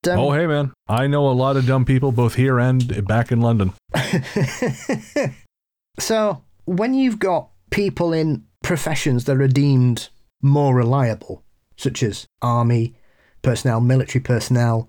[0.08, 0.74] Um, Oh, hey, man.
[0.88, 3.74] I know a lot of dumb people, both here and back in London.
[6.00, 10.10] so when you've got people in professions that are deemed
[10.42, 11.44] more reliable,
[11.78, 12.96] such as army
[13.42, 14.88] personnel, military personnel,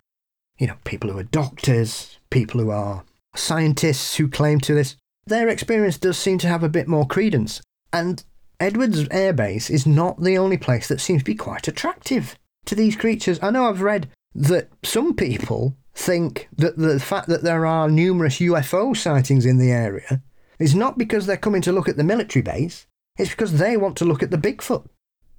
[0.59, 4.97] you know, people who are doctors, people who are scientists who claim to this,
[5.27, 7.61] their experience does seem to have a bit more credence.
[7.93, 8.23] And
[8.61, 12.37] Edwards Air Base is not the only place that seems to be quite attractive
[12.67, 13.39] to these creatures.
[13.43, 18.39] I know I've read that some people think that the fact that there are numerous
[18.39, 20.23] UFO sightings in the area
[20.59, 22.87] is not because they're coming to look at the military base,
[23.19, 24.87] it's because they want to look at the Bigfoot.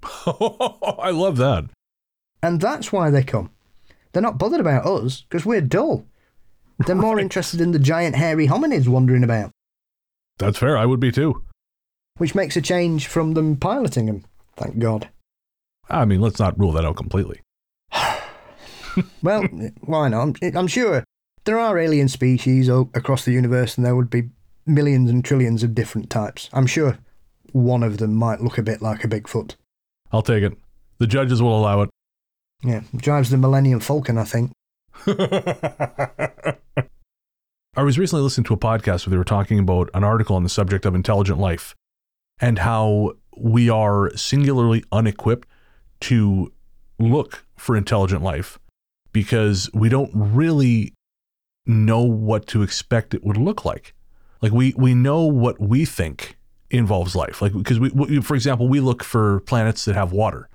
[0.98, 1.64] I love that.
[2.44, 3.48] And that's why they come.
[4.12, 6.04] They're not bothered about us because we're dull.
[6.86, 9.50] They're more interested in the giant hairy hominids wandering about,
[10.38, 10.76] That's fair.
[10.76, 11.42] I would be too.
[12.18, 14.26] which makes a change from them piloting them,
[14.56, 15.08] thank God.
[15.88, 17.40] I mean, let's not rule that out completely.
[19.24, 19.42] Well,
[19.80, 20.36] why not?
[20.42, 21.02] I'm, I'm sure
[21.46, 24.28] there are alien species across the universe and there would be
[24.66, 26.48] millions and trillions of different types.
[26.52, 26.98] I'm sure
[27.50, 29.56] one of them might look a bit like a Bigfoot.
[30.12, 30.56] I'll take it.
[30.98, 31.90] The judges will allow it.
[32.64, 34.50] Yeah, drives the Millennium Falcon, I think.
[37.76, 40.44] I was recently listening to a podcast where they were talking about an article on
[40.44, 41.74] the subject of intelligent life
[42.40, 45.46] and how we are singularly unequipped
[46.00, 46.52] to
[46.98, 48.58] look for intelligent life
[49.12, 50.94] because we don't really
[51.66, 53.92] know what to expect it would look like.
[54.40, 56.38] Like we we know what we think
[56.70, 57.42] involves life.
[57.42, 60.48] Like because we, we for example, we look for planets that have water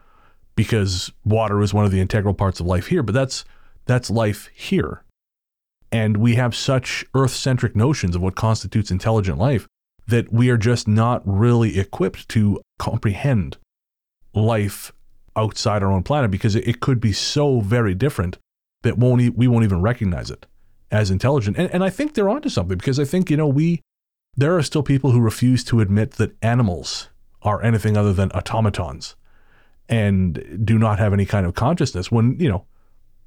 [0.59, 3.45] because water is one of the integral parts of life here, but that's
[3.85, 5.05] that's life here.
[5.89, 9.69] And we have such earth-centric notions of what constitutes intelligent life
[10.05, 13.55] that we are just not really equipped to comprehend
[14.33, 14.91] life
[15.33, 18.37] outside our own planet because it, could be so very different
[18.81, 20.45] that won't e- we won't even recognize it
[20.91, 21.57] as intelligent.
[21.57, 23.79] And, and I think they're onto something because I think, you know, we,
[24.35, 27.07] there are still people who refuse to admit that animals
[27.43, 29.15] are anything other than automatons
[29.89, 32.65] and do not have any kind of consciousness when, you know,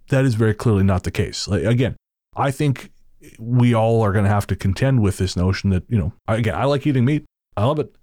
[0.09, 1.47] that is very clearly not the case.
[1.49, 1.97] Like, again,
[2.37, 2.91] I think
[3.39, 6.55] we all are going to have to contend with this notion that, you know, again,
[6.55, 7.25] I like eating meat.
[7.57, 7.95] I love it.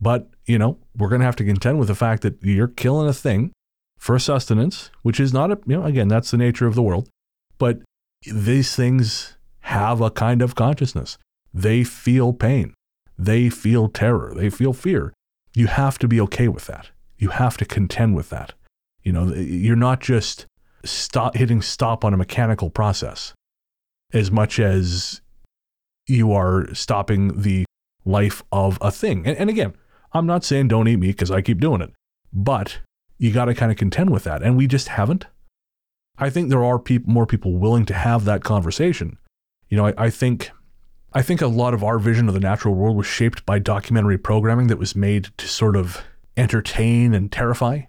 [0.00, 3.08] But, you know, we're going to have to contend with the fact that you're killing
[3.08, 3.52] a thing
[3.98, 7.08] for sustenance, which is not a, you know, again, that's the nature of the world.
[7.58, 7.80] But
[8.24, 11.18] these things have a kind of consciousness.
[11.52, 12.74] They feel pain.
[13.16, 14.32] They feel terror.
[14.34, 15.12] They feel fear.
[15.54, 16.90] You have to be okay with that.
[17.18, 18.54] You have to contend with that.
[19.02, 20.46] You know, you're not just
[20.84, 23.34] stop hitting stop on a mechanical process
[24.12, 25.20] as much as
[26.06, 27.64] you are stopping the
[28.04, 29.26] life of a thing.
[29.26, 29.74] And, and again,
[30.12, 31.92] I'm not saying don't eat meat because I keep doing it,
[32.32, 32.78] but
[33.18, 34.42] you got to kind of contend with that.
[34.42, 35.26] And we just haven't.
[36.16, 39.18] I think there are peop- more people willing to have that conversation.
[39.68, 40.50] You know, I, I think
[41.12, 44.18] I think a lot of our vision of the natural world was shaped by documentary
[44.18, 46.02] programming that was made to sort of
[46.38, 47.82] entertain and terrify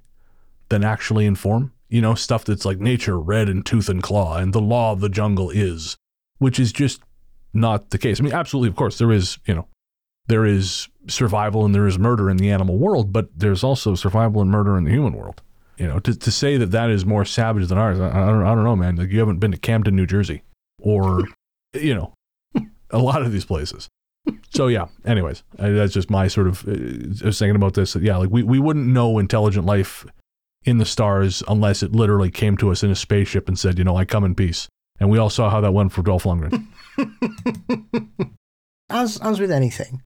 [0.70, 1.72] than actually inform.
[1.88, 5.00] You know, stuff that's like nature red in tooth and claw and the law of
[5.00, 5.98] the jungle is,
[6.38, 7.02] which is just
[7.54, 8.20] not the case.
[8.20, 9.68] I mean, absolutely, of course, there is, you know,
[10.28, 14.42] there is survival and there is murder in the animal world, but there's also survival
[14.42, 15.42] and murder in the human world.
[15.78, 18.44] You know, to, to say that that is more savage than ours, I, I, don't,
[18.44, 18.98] I don't know, man.
[18.98, 20.44] Like you haven't been to Camden, New Jersey,
[20.78, 21.24] or,
[21.74, 22.14] you know,
[22.92, 23.90] a lot of these places.
[24.52, 24.88] So yeah.
[25.06, 26.68] Anyways, that's just my sort of.
[26.68, 27.96] Uh, I was thinking about this.
[27.96, 30.06] Yeah, like we we wouldn't know intelligent life
[30.64, 33.84] in the stars unless it literally came to us in a spaceship and said, you
[33.84, 34.68] know, I come in peace.
[35.00, 36.68] And we all saw how that went for Dolph Lundgren.
[38.90, 40.02] as as with anything,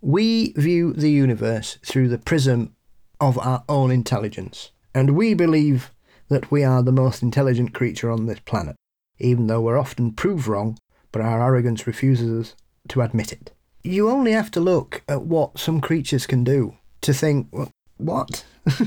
[0.00, 2.74] we view the universe through the prism
[3.20, 5.90] of our own intelligence, and we believe
[6.28, 8.76] that we are the most intelligent creature on this planet,
[9.18, 10.78] even though we're often proved wrong,
[11.10, 12.56] but our arrogance refuses us
[12.88, 13.52] to admit it.
[13.86, 17.48] You only have to look at what some creatures can do to think,
[17.98, 18.44] what?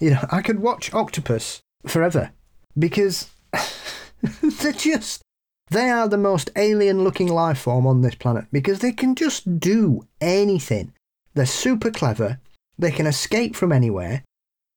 [0.00, 2.30] you know, I could watch octopus forever
[2.78, 3.30] because
[4.42, 5.22] they're just
[5.70, 9.58] they are the most alien looking life form on this planet because they can just
[9.58, 10.92] do anything.
[11.34, 12.38] They're super clever.
[12.78, 14.22] They can escape from anywhere.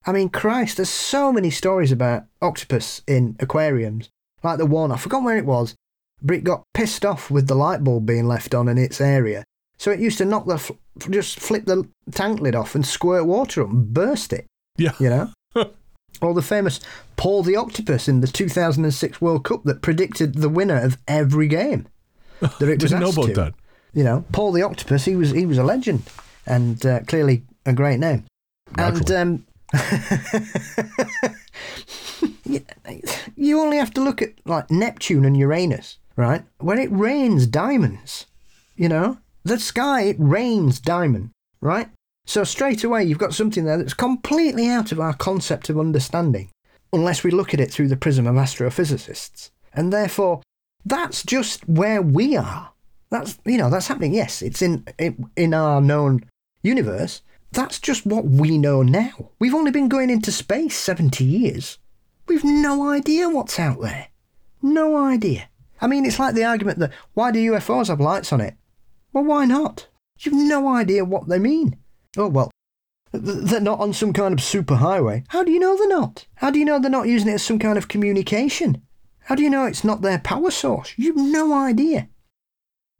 [0.06, 4.08] I mean, Christ, there's so many stories about octopus in aquariums.
[4.42, 5.74] Like the one, I forgot where it was,
[6.22, 9.44] but it got pissed off with the light bulb being left on in its area.
[9.78, 10.76] So it used to knock the,
[11.10, 14.46] just flip the tank lid off and squirt water up and burst it.
[14.76, 14.92] Yeah.
[14.98, 15.32] You know?
[16.20, 16.80] or the famous
[17.16, 21.88] Paul the Octopus in the 2006 World Cup that predicted the winner of every game.
[22.40, 23.32] That it Didn't know about to.
[23.32, 23.54] that.
[23.94, 25.06] You know, Paul the Octopus.
[25.06, 26.02] He was he was a legend
[26.44, 28.24] and uh, clearly a great name.
[28.76, 29.16] Naturally.
[29.16, 29.46] And um,
[33.36, 36.44] you only have to look at like Neptune and Uranus, right?
[36.58, 38.26] When it rains diamonds,
[38.76, 41.88] you know, the sky it rains diamond, right?
[42.26, 46.50] So straight away, you've got something there that's completely out of our concept of understanding,
[46.92, 49.50] unless we look at it through the prism of astrophysicists.
[49.72, 50.42] And therefore,
[50.84, 52.72] that's just where we are.
[53.10, 54.14] That's you know that's happening.
[54.14, 54.84] Yes, it's in
[55.36, 56.24] in our known
[56.62, 57.22] universe.
[57.52, 59.30] That's just what we know now.
[59.38, 61.78] We've only been going into space seventy years.
[62.26, 64.08] We've no idea what's out there.
[64.60, 65.48] No idea.
[65.80, 68.54] I mean, it's like the argument that why do UFOs have lights on it?
[69.12, 69.88] Well, why not?
[70.18, 71.76] You've no idea what they mean.
[72.16, 72.50] Oh, well,
[73.12, 75.24] they're not on some kind of superhighway.
[75.28, 76.26] How do you know they're not?
[76.36, 78.82] How do you know they're not using it as some kind of communication?
[79.20, 80.94] How do you know it's not their power source?
[80.96, 82.08] You've no idea.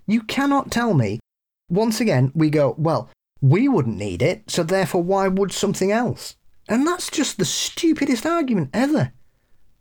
[0.07, 1.21] You cannot tell me.
[1.69, 3.11] Once again, we go, well,
[3.41, 6.37] we wouldn't need it, so therefore why would something else?
[6.69, 9.13] And that's just the stupidest argument ever.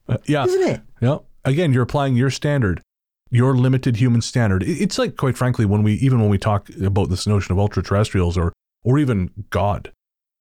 [0.08, 0.46] Uh, yeah.
[0.46, 0.82] Isn't it?
[1.02, 1.18] Yeah.
[1.46, 2.82] Again, you're applying your standard,
[3.30, 4.64] your limited human standard.
[4.64, 7.84] It's like, quite frankly, when we, even when we talk about this notion of ultra
[7.84, 8.52] terrestrials or
[8.84, 9.92] or even God.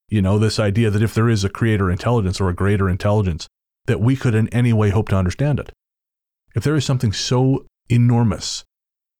[0.07, 3.47] You know, this idea that if there is a creator intelligence or a greater intelligence,
[3.87, 5.71] that we could in any way hope to understand it.
[6.55, 8.63] If there is something so enormous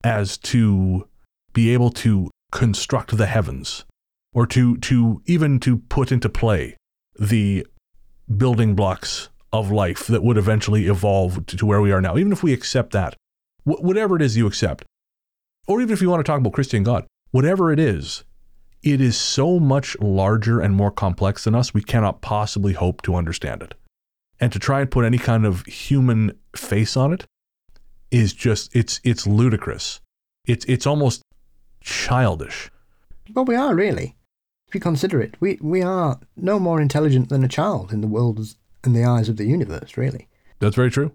[0.03, 1.07] as to
[1.53, 3.83] be able to construct the heavens,
[4.31, 6.77] or to, to even to put into play
[7.19, 7.65] the
[8.37, 9.29] building blocks
[9.59, 12.53] of life that would eventually evolve to, to where we are now, even if we
[12.53, 13.15] accept that,
[13.63, 14.85] wh- whatever it is you accept,
[15.67, 18.23] or even if you want to talk about Christian God, whatever it is,
[18.83, 23.15] it is so much larger and more complex than us, we cannot possibly hope to
[23.15, 23.73] understand it.
[24.39, 27.25] And to try and put any kind of human face on it
[28.11, 30.01] is just it's it's ludicrous.
[30.45, 31.21] It's it's almost
[31.81, 32.69] childish.
[33.33, 34.15] Well, we are really.
[34.67, 38.07] If you consider it, we, we are no more intelligent than a child in the
[38.07, 38.39] world
[38.85, 40.27] in the eyes of the universe, really.
[40.59, 41.11] That's very true.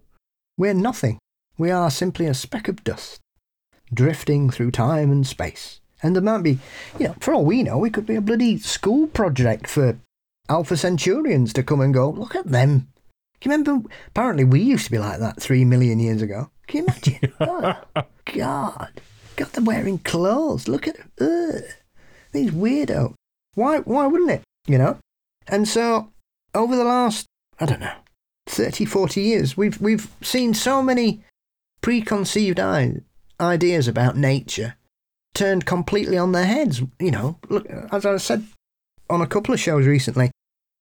[0.57, 1.18] We're nothing.
[1.57, 3.21] We are simply a speck of dust,
[3.93, 5.81] drifting through time and space.
[6.03, 6.59] And there might be,
[6.99, 9.99] you know, for all we know, we could be a bloody school project for
[10.49, 12.89] Alpha Centurions to come and go, look at them.
[13.41, 13.89] Can you remember?
[14.09, 16.51] Apparently, we used to be like that three million years ago.
[16.66, 17.33] Can you imagine?
[17.41, 17.83] oh,
[18.35, 19.01] God.
[19.37, 20.68] God, they're wearing clothes.
[20.68, 21.11] Look at them.
[21.21, 21.62] Ugh.
[22.33, 23.14] These weirdos.
[23.55, 24.43] Why, why wouldn't it?
[24.66, 24.99] You know?
[25.47, 26.12] And so,
[26.55, 27.27] over the last,
[27.61, 27.95] I don't know,
[28.47, 31.23] 30, 40 years, we've, we've seen so many
[31.83, 32.59] preconceived
[33.39, 34.75] ideas about nature
[35.35, 36.83] turned completely on their heads.
[36.99, 38.45] You know, look, as I said
[39.09, 40.31] on a couple of shows recently,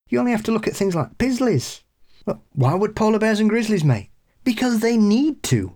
[0.10, 1.82] you only have to look at things like Pizzlies.
[2.54, 4.10] Why would polar bears and grizzlies mate?
[4.44, 5.76] Because they need to.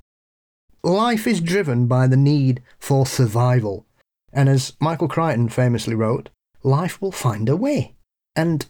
[0.83, 3.85] Life is driven by the need for survival.
[4.31, 6.29] And as Michael Crichton famously wrote,
[6.63, 7.95] life will find a way.
[8.35, 8.65] And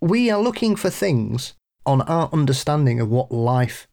[0.00, 1.54] we are looking for things
[1.84, 3.88] on our understanding of what life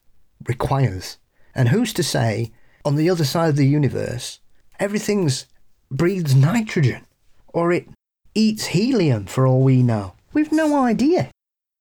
[0.48, 1.18] requires.
[1.56, 2.52] And who's to say,
[2.86, 4.40] on the other side of the universe,
[4.80, 5.46] everything's
[5.92, 7.06] breathes nitrogen,
[7.48, 7.90] or it
[8.36, 10.14] eats helium for all we know?
[10.34, 11.32] We've no idea.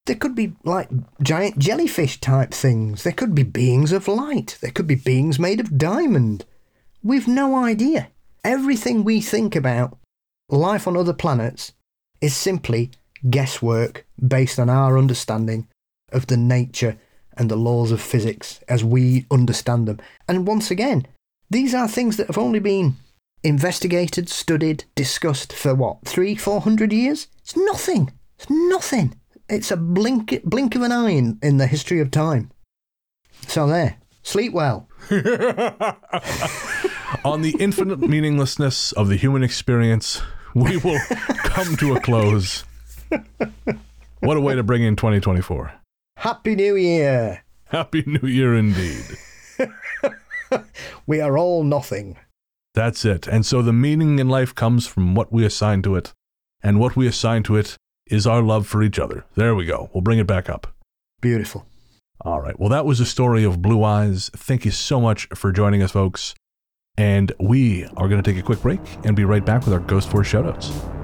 [0.07, 0.89] There could be like
[1.23, 3.03] giant jellyfish type things.
[3.03, 4.57] There could be beings of light.
[4.63, 6.47] There could be beings made of diamond.
[7.03, 8.09] We've no idea.
[8.43, 9.99] Everything we think about
[10.49, 11.73] life on other planets
[12.23, 12.91] is simply
[13.29, 15.69] guesswork based on our understanding
[16.13, 16.99] of the nature
[17.37, 20.01] and the laws of physics as we understand them.
[20.27, 21.07] And once again,
[21.51, 22.97] these are things that have only been
[23.43, 27.29] investigated, studied, discussed for what, three, four hundred years?
[27.39, 28.13] It's nothing.
[28.37, 29.15] It's nothing.
[29.49, 32.51] It's a blink, blink of an eye in, in the history of time.
[33.47, 33.97] So there.
[34.23, 34.89] Sleep well.
[37.25, 40.21] On the infinite meaninglessness of the human experience,
[40.55, 41.01] we will
[41.45, 42.65] come to a close.
[44.21, 45.73] What a way to bring in 2024.
[46.19, 47.45] Happy New Year.
[47.67, 49.05] Happy New Year indeed.
[51.07, 52.17] We are all nothing.
[52.75, 53.27] That's it.
[53.27, 56.13] And so the meaning in life comes from what we assign to it.
[56.63, 59.25] And what we assign to it is our love for each other.
[59.37, 59.91] There we go.
[59.93, 60.75] We'll bring it back up.
[61.21, 61.67] Beautiful.
[62.23, 62.59] All right.
[62.59, 64.31] Well, that was the story of Blue Eyes.
[64.35, 66.35] Thank you so much for joining us, folks.
[66.97, 69.81] And we are going to take a quick break and be right back with our
[69.81, 70.98] Ghost Force shoutouts.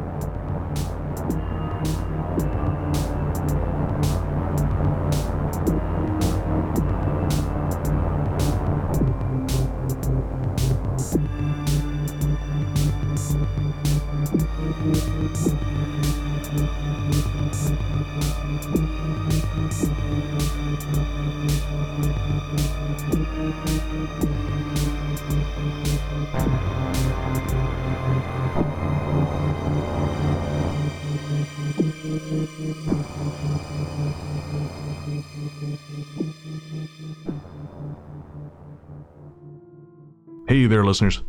[40.55, 41.21] Hey there, listeners.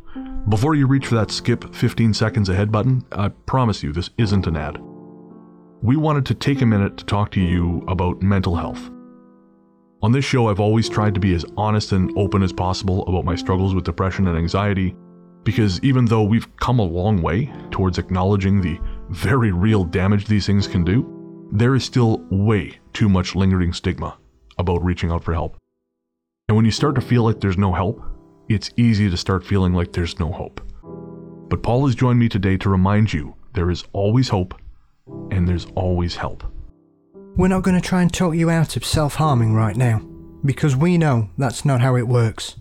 [0.49, 4.45] Before you reach for that skip 15 seconds ahead button, I promise you this isn't
[4.45, 4.77] an ad.
[5.81, 8.91] We wanted to take a minute to talk to you about mental health.
[10.03, 13.25] On this show, I've always tried to be as honest and open as possible about
[13.25, 14.95] my struggles with depression and anxiety,
[15.43, 18.79] because even though we've come a long way towards acknowledging the
[19.09, 24.19] very real damage these things can do, there is still way too much lingering stigma
[24.59, 25.57] about reaching out for help.
[26.47, 28.03] And when you start to feel like there's no help,
[28.49, 30.61] it's easy to start feeling like there's no hope.
[31.49, 34.59] But Paul has joined me today to remind you there is always hope
[35.31, 36.43] and there's always help.
[37.35, 39.99] We're not going to try and talk you out of self harming right now,
[40.43, 42.55] because we know that's not how it works.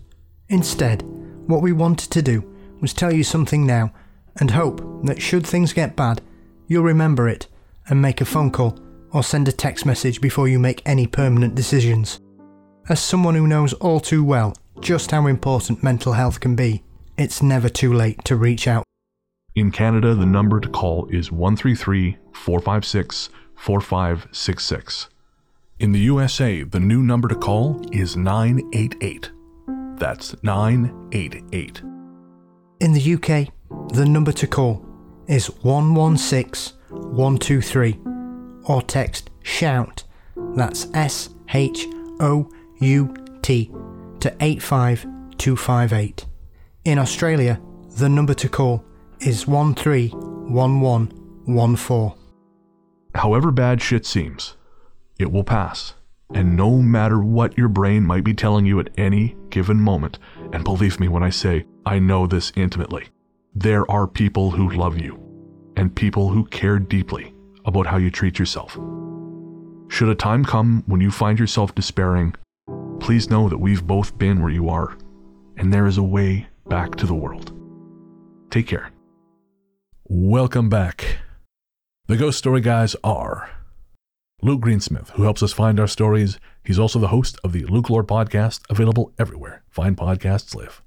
[0.49, 1.03] Instead,
[1.47, 2.43] what we wanted to do
[2.81, 3.91] was tell you something now
[4.39, 6.21] and hope that should things get bad,
[6.67, 7.47] you'll remember it
[7.87, 8.77] and make a phone call
[9.11, 12.19] or send a text message before you make any permanent decisions.
[12.89, 16.83] As someone who knows all too well just how important mental health can be,
[17.17, 18.83] it's never too late to reach out.
[19.55, 25.09] In Canada, the number to call is 133 456 4566.
[25.79, 29.31] In the USA, the new number to call is 988.
[29.97, 31.81] That's 988.
[32.81, 33.53] In the UK,
[33.93, 34.85] the number to call
[35.27, 37.99] is 116 123
[38.65, 40.03] or text SHOUT,
[40.55, 41.87] that's S H
[42.19, 42.49] O
[42.79, 43.71] U T,
[44.25, 44.31] to
[45.37, 46.25] 258.
[46.85, 47.61] In Australia,
[47.97, 48.83] the number to call
[49.19, 52.11] is 131114.
[53.13, 54.55] However bad shit seems,
[55.19, 55.93] it will pass.
[56.33, 60.17] And no matter what your brain might be telling you at any given moment,
[60.51, 63.09] and believe me when I say I know this intimately,
[63.53, 65.21] there are people who love you
[65.77, 67.31] and people who care deeply
[67.65, 68.73] about how you treat yourself.
[69.87, 72.33] Should a time come when you find yourself despairing,
[73.05, 74.97] please know that we've both been where you are,
[75.57, 77.53] and there is a way back to the world.
[78.49, 78.89] Take care.
[80.05, 81.19] Welcome back.
[82.07, 83.51] The Ghost Story Guys are
[84.41, 86.39] Luke Greensmith, who helps us find our stories.
[86.63, 90.81] He's also the host of the Luke Lore podcast, available everywhere fine podcasts live.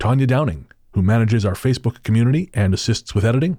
[0.00, 3.58] Tanya Downing, who manages our Facebook community and assists with editing.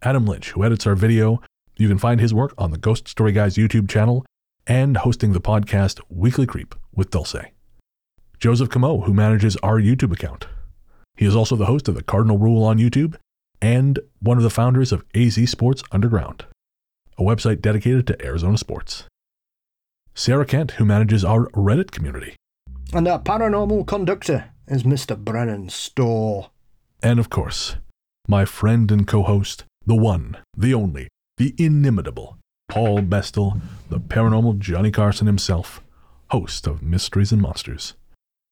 [0.00, 1.42] Adam Lynch, who edits our video.
[1.76, 4.24] You can find his work on the Ghost Story Guys YouTube channel
[4.68, 7.34] and hosting the podcast Weekly Creep with Dulce.
[8.38, 10.46] Joseph Camo, who manages our YouTube account.
[11.16, 13.16] He is also the host of the Cardinal Rule on YouTube
[13.62, 16.44] and one of the founders of AZ Sports Underground,
[17.16, 19.04] a website dedicated to Arizona sports.
[20.14, 22.36] Sarah Kent, who manages our Reddit community.
[22.92, 25.16] And our paranormal conductor is Mr.
[25.16, 26.50] Brennan Storr.
[27.02, 27.76] And of course,
[28.28, 31.08] my friend and co host, the one, the only,
[31.38, 32.37] the inimitable
[32.68, 35.82] Paul Bestall, the paranormal Johnny Carson himself,
[36.30, 37.94] host of Mysteries and Monsters.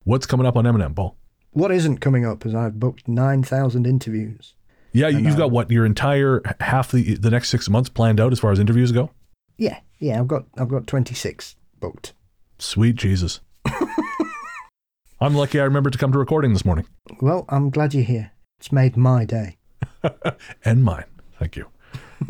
[0.05, 1.17] What's coming up on M&M, Paul?
[1.51, 4.55] What isn't coming up is I've booked 9,000 interviews.
[4.93, 8.19] Yeah, And, you've uh, got what your entire half the the next six months planned
[8.19, 9.11] out as far as interviews go.
[9.59, 12.15] Yeah, yeah, I've got I've got 26 booked.
[12.59, 13.41] Sweet Jesus.
[15.21, 16.87] I'm lucky I remembered to come to recording this morning.
[17.21, 18.33] Well, I'm glad you're here.
[18.59, 19.59] It's made my day.
[20.65, 21.05] And mine.
[21.39, 21.67] Thank you.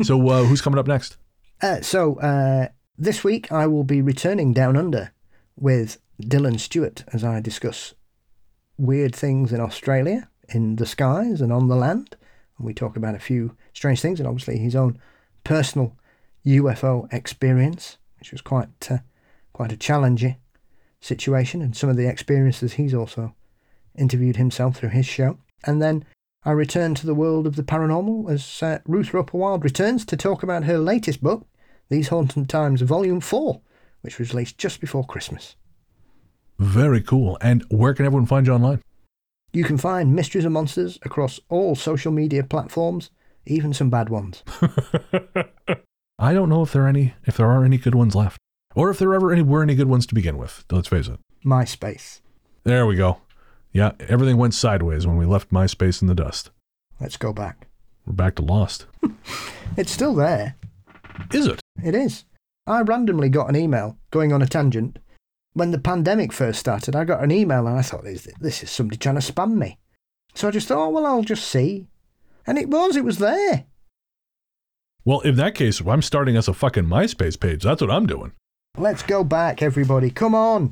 [0.03, 1.15] So, uh, who's coming up next?
[1.61, 2.67] Uh, so uh,
[2.97, 5.11] this week I will be returning down under
[5.55, 7.93] with Dylan Stewart as I discuss
[8.77, 12.15] weird things in Australia, in the skies and on the land.
[12.57, 14.99] And we talk about a few strange things and obviously his own
[15.43, 15.95] personal
[16.45, 18.99] UFO experience, which was quite uh,
[19.53, 20.37] quite a challenging
[21.01, 23.33] situation, and some of the experiences he's also
[23.95, 25.39] interviewed himself through his show.
[25.65, 26.05] And then
[26.47, 30.15] I return to the world of the paranormal as uh, Ruth Roper Wylde returns to
[30.15, 31.45] talk about her latest book,
[31.89, 33.59] These Haunted Times, Volume 4,
[33.99, 35.57] which was released just before Christmas.
[36.57, 37.37] Very cool.
[37.41, 38.81] And where can everyone find you online?
[39.51, 43.09] You can find Mysteries and Monsters across all social media platforms,
[43.45, 44.41] even some bad ones.
[46.17, 48.39] I don't know if there are any if there are any good ones left,
[48.73, 50.63] or if there ever any were any good ones to begin with.
[50.71, 51.19] Let's face it.
[51.45, 52.21] MySpace.
[52.63, 53.19] There we go.
[53.77, 56.49] Yeah, everything went sideways when we left MySpace in the dust.
[56.99, 57.67] Let's go back.
[58.07, 58.87] We're back to Lost.
[59.77, 60.55] It's still there.
[61.31, 61.61] Is it?
[61.83, 62.25] It is.
[62.65, 64.97] I randomly got an email going on a tangent.
[65.53, 68.71] When the pandemic first started, I got an email and I thought, this, this is
[68.71, 69.77] somebody trying to spam me.
[70.33, 71.85] So I just thought, oh, well, I'll just see.
[72.47, 73.65] And it was, it was there.
[75.05, 77.61] Well, in that case, I'm starting us a fucking MySpace page.
[77.61, 78.31] That's what I'm doing.
[78.75, 80.09] Let's go back, everybody.
[80.09, 80.71] Come on.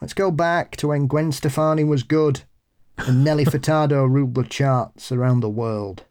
[0.00, 2.42] Let's go back to when Gwen Stefani was good
[2.98, 6.04] and Nelly Furtado ruled the charts around the world.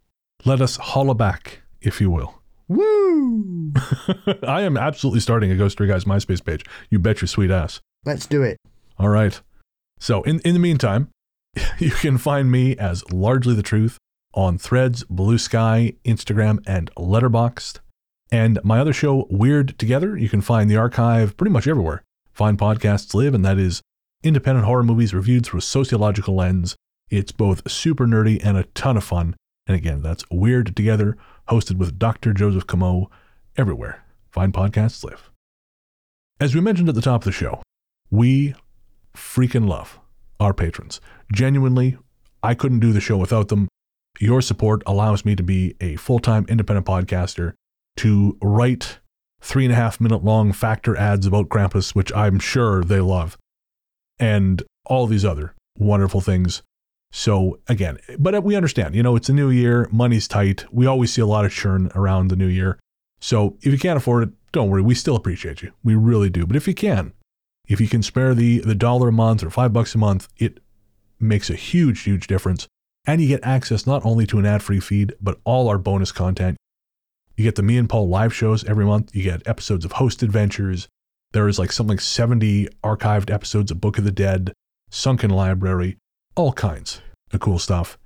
[0.44, 2.42] Let us holla back, if you will.
[2.68, 3.74] Woo!
[4.44, 6.66] I am absolutely starting a Ghost Story Guys MySpace page.
[6.90, 7.80] You bet your sweet ass.
[8.06, 8.58] Let's do it.
[8.98, 9.40] All right.
[10.00, 11.10] So, in, in the meantime,
[11.80, 13.98] you can find me as Largely the Truth
[14.34, 17.80] on Threads, Bluesky, Instagram, and Letterboxd.
[18.32, 22.04] And my other show, Weird Together, you can find the archive pretty much everywhere.
[22.36, 23.82] Fine podcasts live, and that is
[24.22, 26.76] independent horror movies reviewed through a sociological lens.
[27.10, 29.38] It's both super nerdy and a ton of fun.
[29.68, 31.16] And again, that's Weird Together,
[31.48, 32.34] hosted with Dr.
[32.34, 33.10] Joseph Camo,
[33.56, 34.04] everywhere.
[34.32, 35.30] Fine podcasts live.
[36.38, 37.62] As we mentioned at the top of the show,
[38.12, 38.54] we
[39.16, 39.98] freaking love
[40.38, 41.00] our patrons.
[41.32, 41.98] Genuinely,
[42.44, 43.70] I couldn't do the show without them.
[44.20, 47.54] Your support allows me to be a full time independent podcaster,
[47.96, 49.00] to write
[49.46, 53.38] three and a half minute long factor ads about Krampus, which I'm sure they love,
[54.20, 56.64] and all these other wonderful things.
[57.12, 60.66] So, again, but we understand, you know, it's a new year, money's tight.
[60.72, 62.80] We always see a lot of churn around the new year.
[63.22, 65.72] So, if you can't afford it, don't worry, we still appreciate you.
[65.84, 66.46] We really do.
[66.46, 67.14] But if you can,
[67.68, 70.60] if you can spare the the dollar a month or five bucks a month, it
[71.20, 72.68] makes a huge, huge difference.
[73.08, 76.58] And you get access not only to an ad-free feed, but all our bonus content.
[77.36, 79.16] You get the me and Paul live shows every month.
[79.16, 80.88] You get episodes of Host Adventures.
[81.32, 84.54] There is like something like 70 archived episodes of Book of the Dead,
[84.90, 85.98] Sunken Library,
[86.36, 87.02] all kinds
[87.34, 87.98] of cool stuff.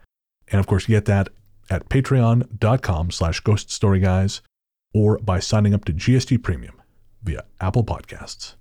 [0.51, 1.29] And of course, you get that
[1.69, 4.41] at patreon.com slash ghost story guys
[4.93, 6.81] or by signing up to GST Premium
[7.21, 8.55] via Apple Podcasts.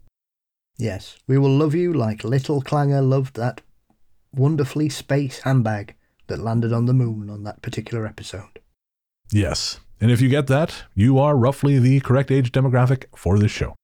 [0.77, 3.62] Yes, we will love you like Little Clanger loved that
[4.35, 5.95] wonderfully space handbag
[6.27, 8.61] that landed on the moon on that particular episode.
[9.32, 9.81] Yes.
[10.01, 13.75] And if you get that, you are roughly the correct age demographic for this show.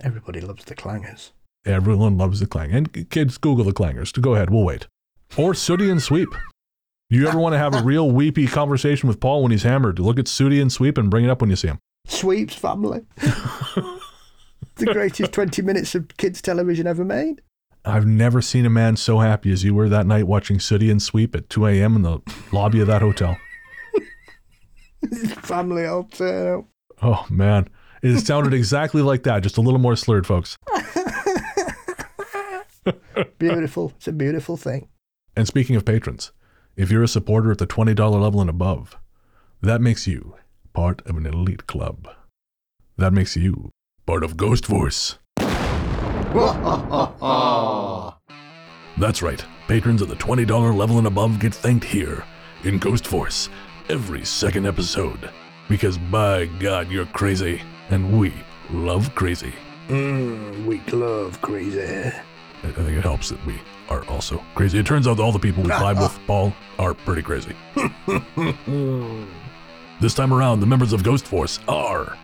[0.00, 1.32] Everybody loves the clangers.
[1.64, 2.72] Everyone loves the clang.
[2.72, 4.18] And kids, Google the clangers.
[4.20, 4.86] Go ahead, we'll wait.
[5.36, 6.28] Or Sooty and Sweep.
[7.10, 9.98] Do you ever want to have a real weepy conversation with Paul when he's hammered?
[9.98, 11.78] Look at Sooty and Sweep and bring it up when you see him.
[12.06, 13.02] Sweeps family.
[13.16, 17.42] the greatest 20 minutes of kids' television ever made.
[17.84, 21.02] I've never seen a man so happy as you were that night watching Sooty and
[21.02, 21.96] Sweep at 2 a.m.
[21.96, 22.20] in the
[22.52, 23.36] lobby of that hotel.
[25.42, 26.68] family hotel.
[27.02, 27.68] Oh, man.
[28.02, 30.56] It sounded exactly like that, just a little more slurred, folks.
[33.38, 33.92] Beautiful.
[33.96, 34.88] It's a beautiful thing.
[35.36, 36.32] And speaking of patrons,
[36.76, 38.96] if you're a supporter at the $20 level and above,
[39.60, 40.34] that makes you
[40.72, 42.08] part of an elite club.
[42.96, 43.70] That makes you
[44.06, 45.18] part of Ghost Force.
[48.98, 49.44] That's right.
[49.68, 52.24] Patrons at the $20 level and above get thanked here
[52.64, 53.48] in Ghost Force
[53.92, 55.30] every second episode.
[55.68, 57.60] Because by God, you're crazy,
[57.90, 58.32] and we
[58.70, 59.52] love crazy.
[59.88, 62.10] Mmm, we love crazy.
[62.64, 63.60] I think it helps that we
[63.90, 64.78] are also crazy.
[64.78, 67.54] It turns out that all the people we vibe with, Paul, are pretty crazy.
[70.00, 72.16] this time around, the members of Ghost Force are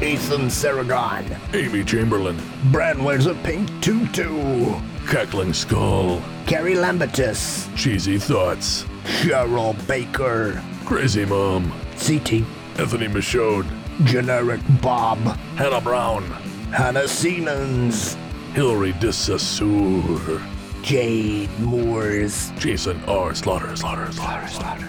[0.00, 1.36] Ethan Saragon.
[1.52, 2.40] Amy Chamberlain,
[2.70, 4.72] Bran wears a pink tutu.
[5.06, 7.68] Cackling Skull, Carrie Lambertus.
[7.76, 10.62] Cheesy Thoughts, Cheryl Baker.
[10.84, 12.44] Crazy Mom, CT.
[12.78, 13.66] Anthony Michaud,
[14.04, 15.18] Generic Bob.
[15.56, 16.24] Hannah Brown,
[16.72, 18.16] Hannah Siemens.
[18.54, 20.40] Hilary Dissassour,
[20.82, 22.50] Jade Moores.
[22.58, 23.34] Jason R.
[23.34, 24.88] Slaughter, Slaughter, Slaughter, Slaughter,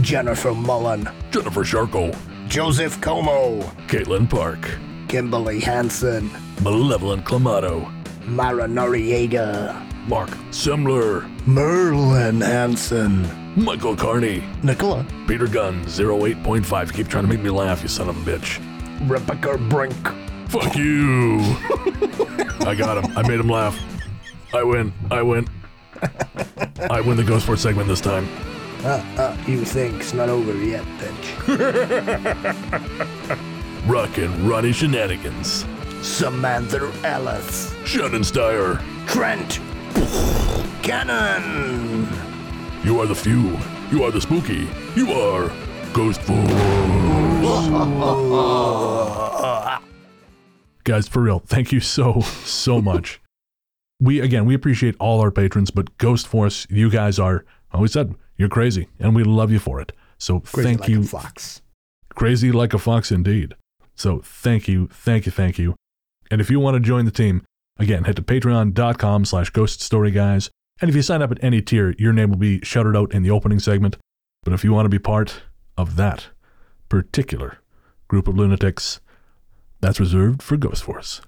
[0.00, 1.08] Jennifer Mullen.
[1.30, 2.16] Jennifer Sharko,
[2.48, 3.60] Joseph Como.
[3.86, 4.68] Caitlin Park,
[5.08, 6.30] Kimberly Hansen.
[6.62, 7.90] Malevolent Clamato,
[8.26, 9.86] Mara Noriega.
[10.08, 13.28] Mark Semler, Merlin Hansen.
[13.56, 15.04] Michael Carney, Nicola.
[15.26, 16.92] Peter Gunn, 08.5.
[16.94, 18.60] Keep trying to make me laugh, you son of a bitch.
[19.08, 19.94] Rebecca Brink.
[20.48, 21.38] Fuck you.
[22.66, 23.16] I got him.
[23.16, 23.78] I made him laugh.
[24.52, 24.92] I win.
[25.10, 25.46] I win.
[26.90, 28.28] I win the Ghost Force segment this time.
[28.82, 31.36] Uh, uh, you think it's not over yet, bitch.
[33.86, 35.64] Ruck and Ronnie Shenanigans.
[36.02, 37.74] Samantha Ellis.
[37.84, 39.60] Shannon Steyer, Trent.
[40.82, 42.08] Cannon.
[42.82, 43.58] You are the few.
[43.90, 44.68] You are the spooky.
[44.94, 45.50] You are
[45.92, 46.50] Ghost Force.
[50.84, 53.20] Guys, for real, thank you so, so much.
[54.00, 58.14] We, again, we appreciate all our patrons, but Ghost Force, you guys are, always said,
[58.38, 59.92] you're crazy, and we love you for it.
[60.16, 61.00] So Crazy thank like you.
[61.00, 61.60] A fox.
[62.14, 63.54] Crazy like a fox indeed.
[63.94, 65.74] So thank you, thank you, thank you.
[66.30, 67.42] And if you want to join the team,
[67.78, 70.50] again, head to patreon.com slash ghost story guys.
[70.80, 73.22] And if you sign up at any tier, your name will be shouted out in
[73.22, 73.96] the opening segment.
[74.42, 75.42] But if you want to be part
[75.76, 76.28] of that
[76.88, 77.58] particular
[78.08, 79.00] group of lunatics,
[79.80, 81.20] that's reserved for Ghost Force.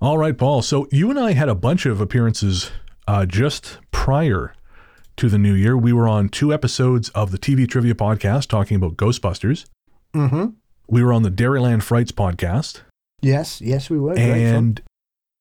[0.00, 0.62] All right, Paul.
[0.62, 2.72] So you and I had a bunch of appearances
[3.06, 4.54] uh, just prior
[5.16, 5.76] to the new year.
[5.76, 9.66] We were on two episodes of the TV Trivia podcast talking about Ghostbusters.
[10.14, 10.46] Mm-hmm.
[10.88, 12.82] We were on the Dairyland Frights podcast,
[13.22, 14.18] Yes, yes, we were.
[14.18, 14.82] And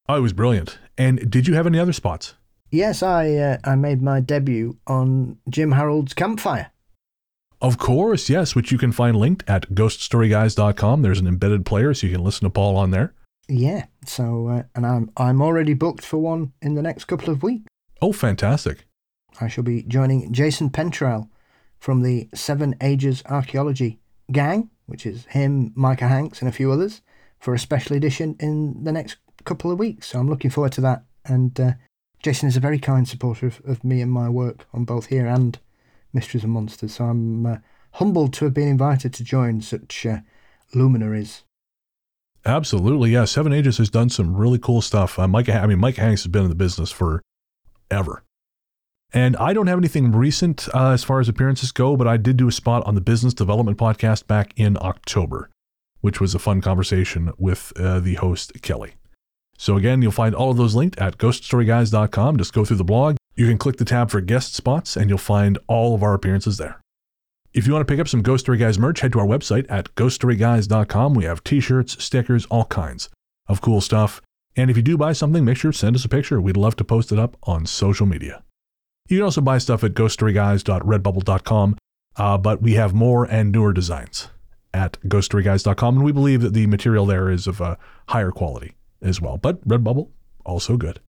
[0.07, 0.77] oh, it was brilliant.
[0.97, 2.35] And did you have any other spots?
[2.69, 6.72] Yes, I uh, I made my debut on Jim Harold's Campfire.
[7.59, 11.01] Of course, yes, which you can find linked at ghoststoryguys.com.
[11.01, 13.13] There's an embedded player, so you can listen to Paul on there.
[13.47, 13.85] Yeah.
[14.05, 17.65] So, uh, and I'm I'm already booked for one in the next couple of weeks.
[18.01, 18.85] Oh, fantastic.
[19.39, 21.30] I shall be joining Jason Pentrell
[21.80, 23.99] from the Seven Ages Archaeology
[24.31, 27.01] gang, which is him, Micah Hanks, and a few others,
[27.39, 30.07] for a special edition in the next couple of weeks.
[30.07, 31.05] So I'm looking forward to that.
[31.26, 31.72] And uh,
[32.22, 35.26] Jason is a very kind supporter of, of me and my work on both here
[35.26, 35.57] and
[36.13, 36.95] Mysteries and Monsters.
[36.95, 37.57] So I'm uh,
[37.93, 40.18] humbled to have been invited to join such uh,
[40.76, 41.43] luminaries.
[42.45, 43.26] Absolutely, yeah.
[43.26, 45.18] Seven Ages has done some really cool stuff.
[45.18, 47.22] Uh, I mean, Mike Hanks has been in the business for
[47.89, 48.23] ever.
[49.13, 52.38] And I don't have anything recent uh, as far as appearances go, but I did
[52.38, 55.49] do a spot on the Business Development Podcast back in October,
[55.99, 58.93] which was a fun conversation with uh, the host, Kelly.
[59.57, 62.38] So again, you'll find all of those linked at ghoststoryguys.com.
[62.38, 63.17] Just go through the blog.
[63.35, 66.57] You can click the tab for guest spots, and you'll find all of our appearances
[66.57, 66.79] there.
[67.53, 69.65] If you want to pick up some Ghost Story Guys merch, head to our website
[69.69, 71.13] at ghoststoryguys.com.
[71.13, 73.09] We have t-shirts, stickers, all kinds
[73.47, 74.21] of cool stuff.
[74.55, 76.39] And if you do buy something, make sure to send us a picture.
[76.39, 78.41] We'd love to post it up on social media.
[79.11, 81.77] You can also buy stuff at ghoststoryguys.redbubble.com,
[82.15, 84.29] uh, but we have more and newer designs
[84.73, 85.97] at ghoststoryguys.com.
[85.97, 87.77] And we believe that the material there is of a
[88.07, 88.71] higher quality
[89.01, 89.38] as well.
[89.38, 90.07] But Redbubble,
[90.45, 91.01] also good.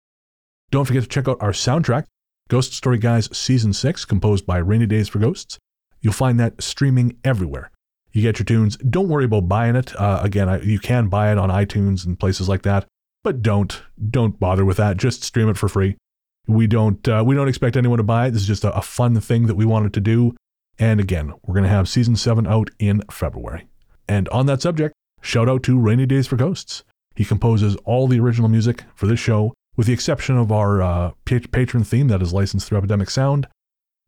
[0.71, 2.05] Don't forget to check out our soundtrack,
[2.49, 5.59] Ghost Story Guys Season 6, composed by Rainy Days for Ghosts.
[5.99, 7.69] You'll find that streaming everywhere.
[8.13, 8.77] You get your tunes.
[8.77, 9.95] Don't worry about buying it.
[9.95, 12.87] Uh, again, I, you can buy it on iTunes and places like that,
[13.23, 14.97] but don't don't bother with that.
[14.97, 15.97] Just stream it for free.
[16.47, 18.31] We don't uh, we don't expect anyone to buy it.
[18.31, 20.35] This is just a, a fun thing that we wanted to do.
[20.79, 23.67] And again, we're going to have season seven out in February.
[24.07, 26.83] And on that subject, shout out to Rainy Days for Ghosts.
[27.15, 31.11] He composes all the original music for this show, with the exception of our uh,
[31.25, 33.47] pa- patron theme that is licensed through Epidemic Sound.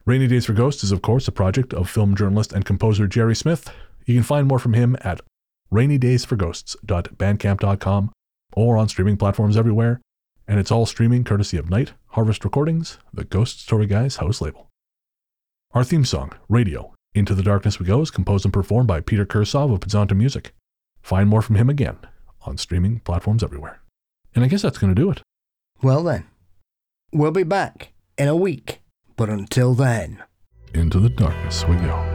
[0.05, 3.35] Rainy Days for Ghosts is, of course, a project of film journalist and composer Jerry
[3.35, 3.71] Smith.
[4.05, 5.21] You can find more from him at
[5.71, 8.11] rainydaysforghosts.bandcamp.com
[8.55, 10.01] or on streaming platforms everywhere.
[10.47, 14.67] And it's all streaming courtesy of Night Harvest Recordings, the Ghost Story Guys house label.
[15.73, 19.25] Our theme song, Radio, Into the Darkness We Go, is composed and performed by Peter
[19.25, 20.53] Kursov of Pizzanta Music.
[21.01, 21.97] Find more from him again
[22.41, 23.81] on streaming platforms everywhere.
[24.35, 25.21] And I guess that's going to do it.
[25.81, 26.25] Well then,
[27.11, 28.81] we'll be back in a week.
[29.15, 30.23] But until then,
[30.73, 32.12] Into the darkness we go.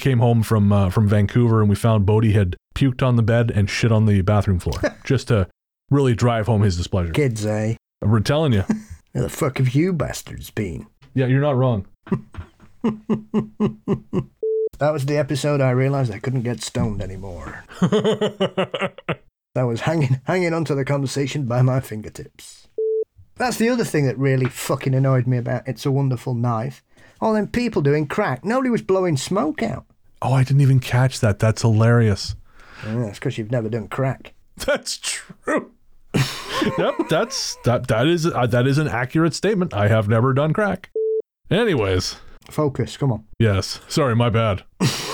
[0.00, 3.50] Came home from uh, from Vancouver and we found Bodie had puked on the bed
[3.54, 5.48] and shit on the bathroom floor, just to
[5.90, 7.12] really drive home his displeasure.
[7.12, 7.74] kids, eh?
[8.02, 8.64] We're telling you,
[9.12, 10.86] Where the fuck have you bastards been?
[11.14, 11.86] yeah, you're not wrong.
[14.78, 17.64] That was the episode I realized I couldn't get stoned anymore.
[17.82, 22.66] I was hanging hanging onto the conversation by my fingertips.
[23.36, 26.82] That's the other thing that really fucking annoyed me about It's a Wonderful Knife.
[27.20, 28.44] All them people doing crack.
[28.44, 29.84] Nobody was blowing smoke out.
[30.22, 31.38] Oh, I didn't even catch that.
[31.38, 32.34] That's hilarious.
[32.84, 34.32] Yeah, that's because you've never done crack.
[34.56, 35.72] That's true.
[36.78, 37.86] yep, that's that.
[37.88, 39.72] That is uh, that is an accurate statement.
[39.72, 40.90] I have never done crack.
[41.50, 42.16] Anyways,
[42.50, 43.24] Focus, come on.
[43.38, 43.80] yes.
[43.88, 44.64] Sorry, my bad.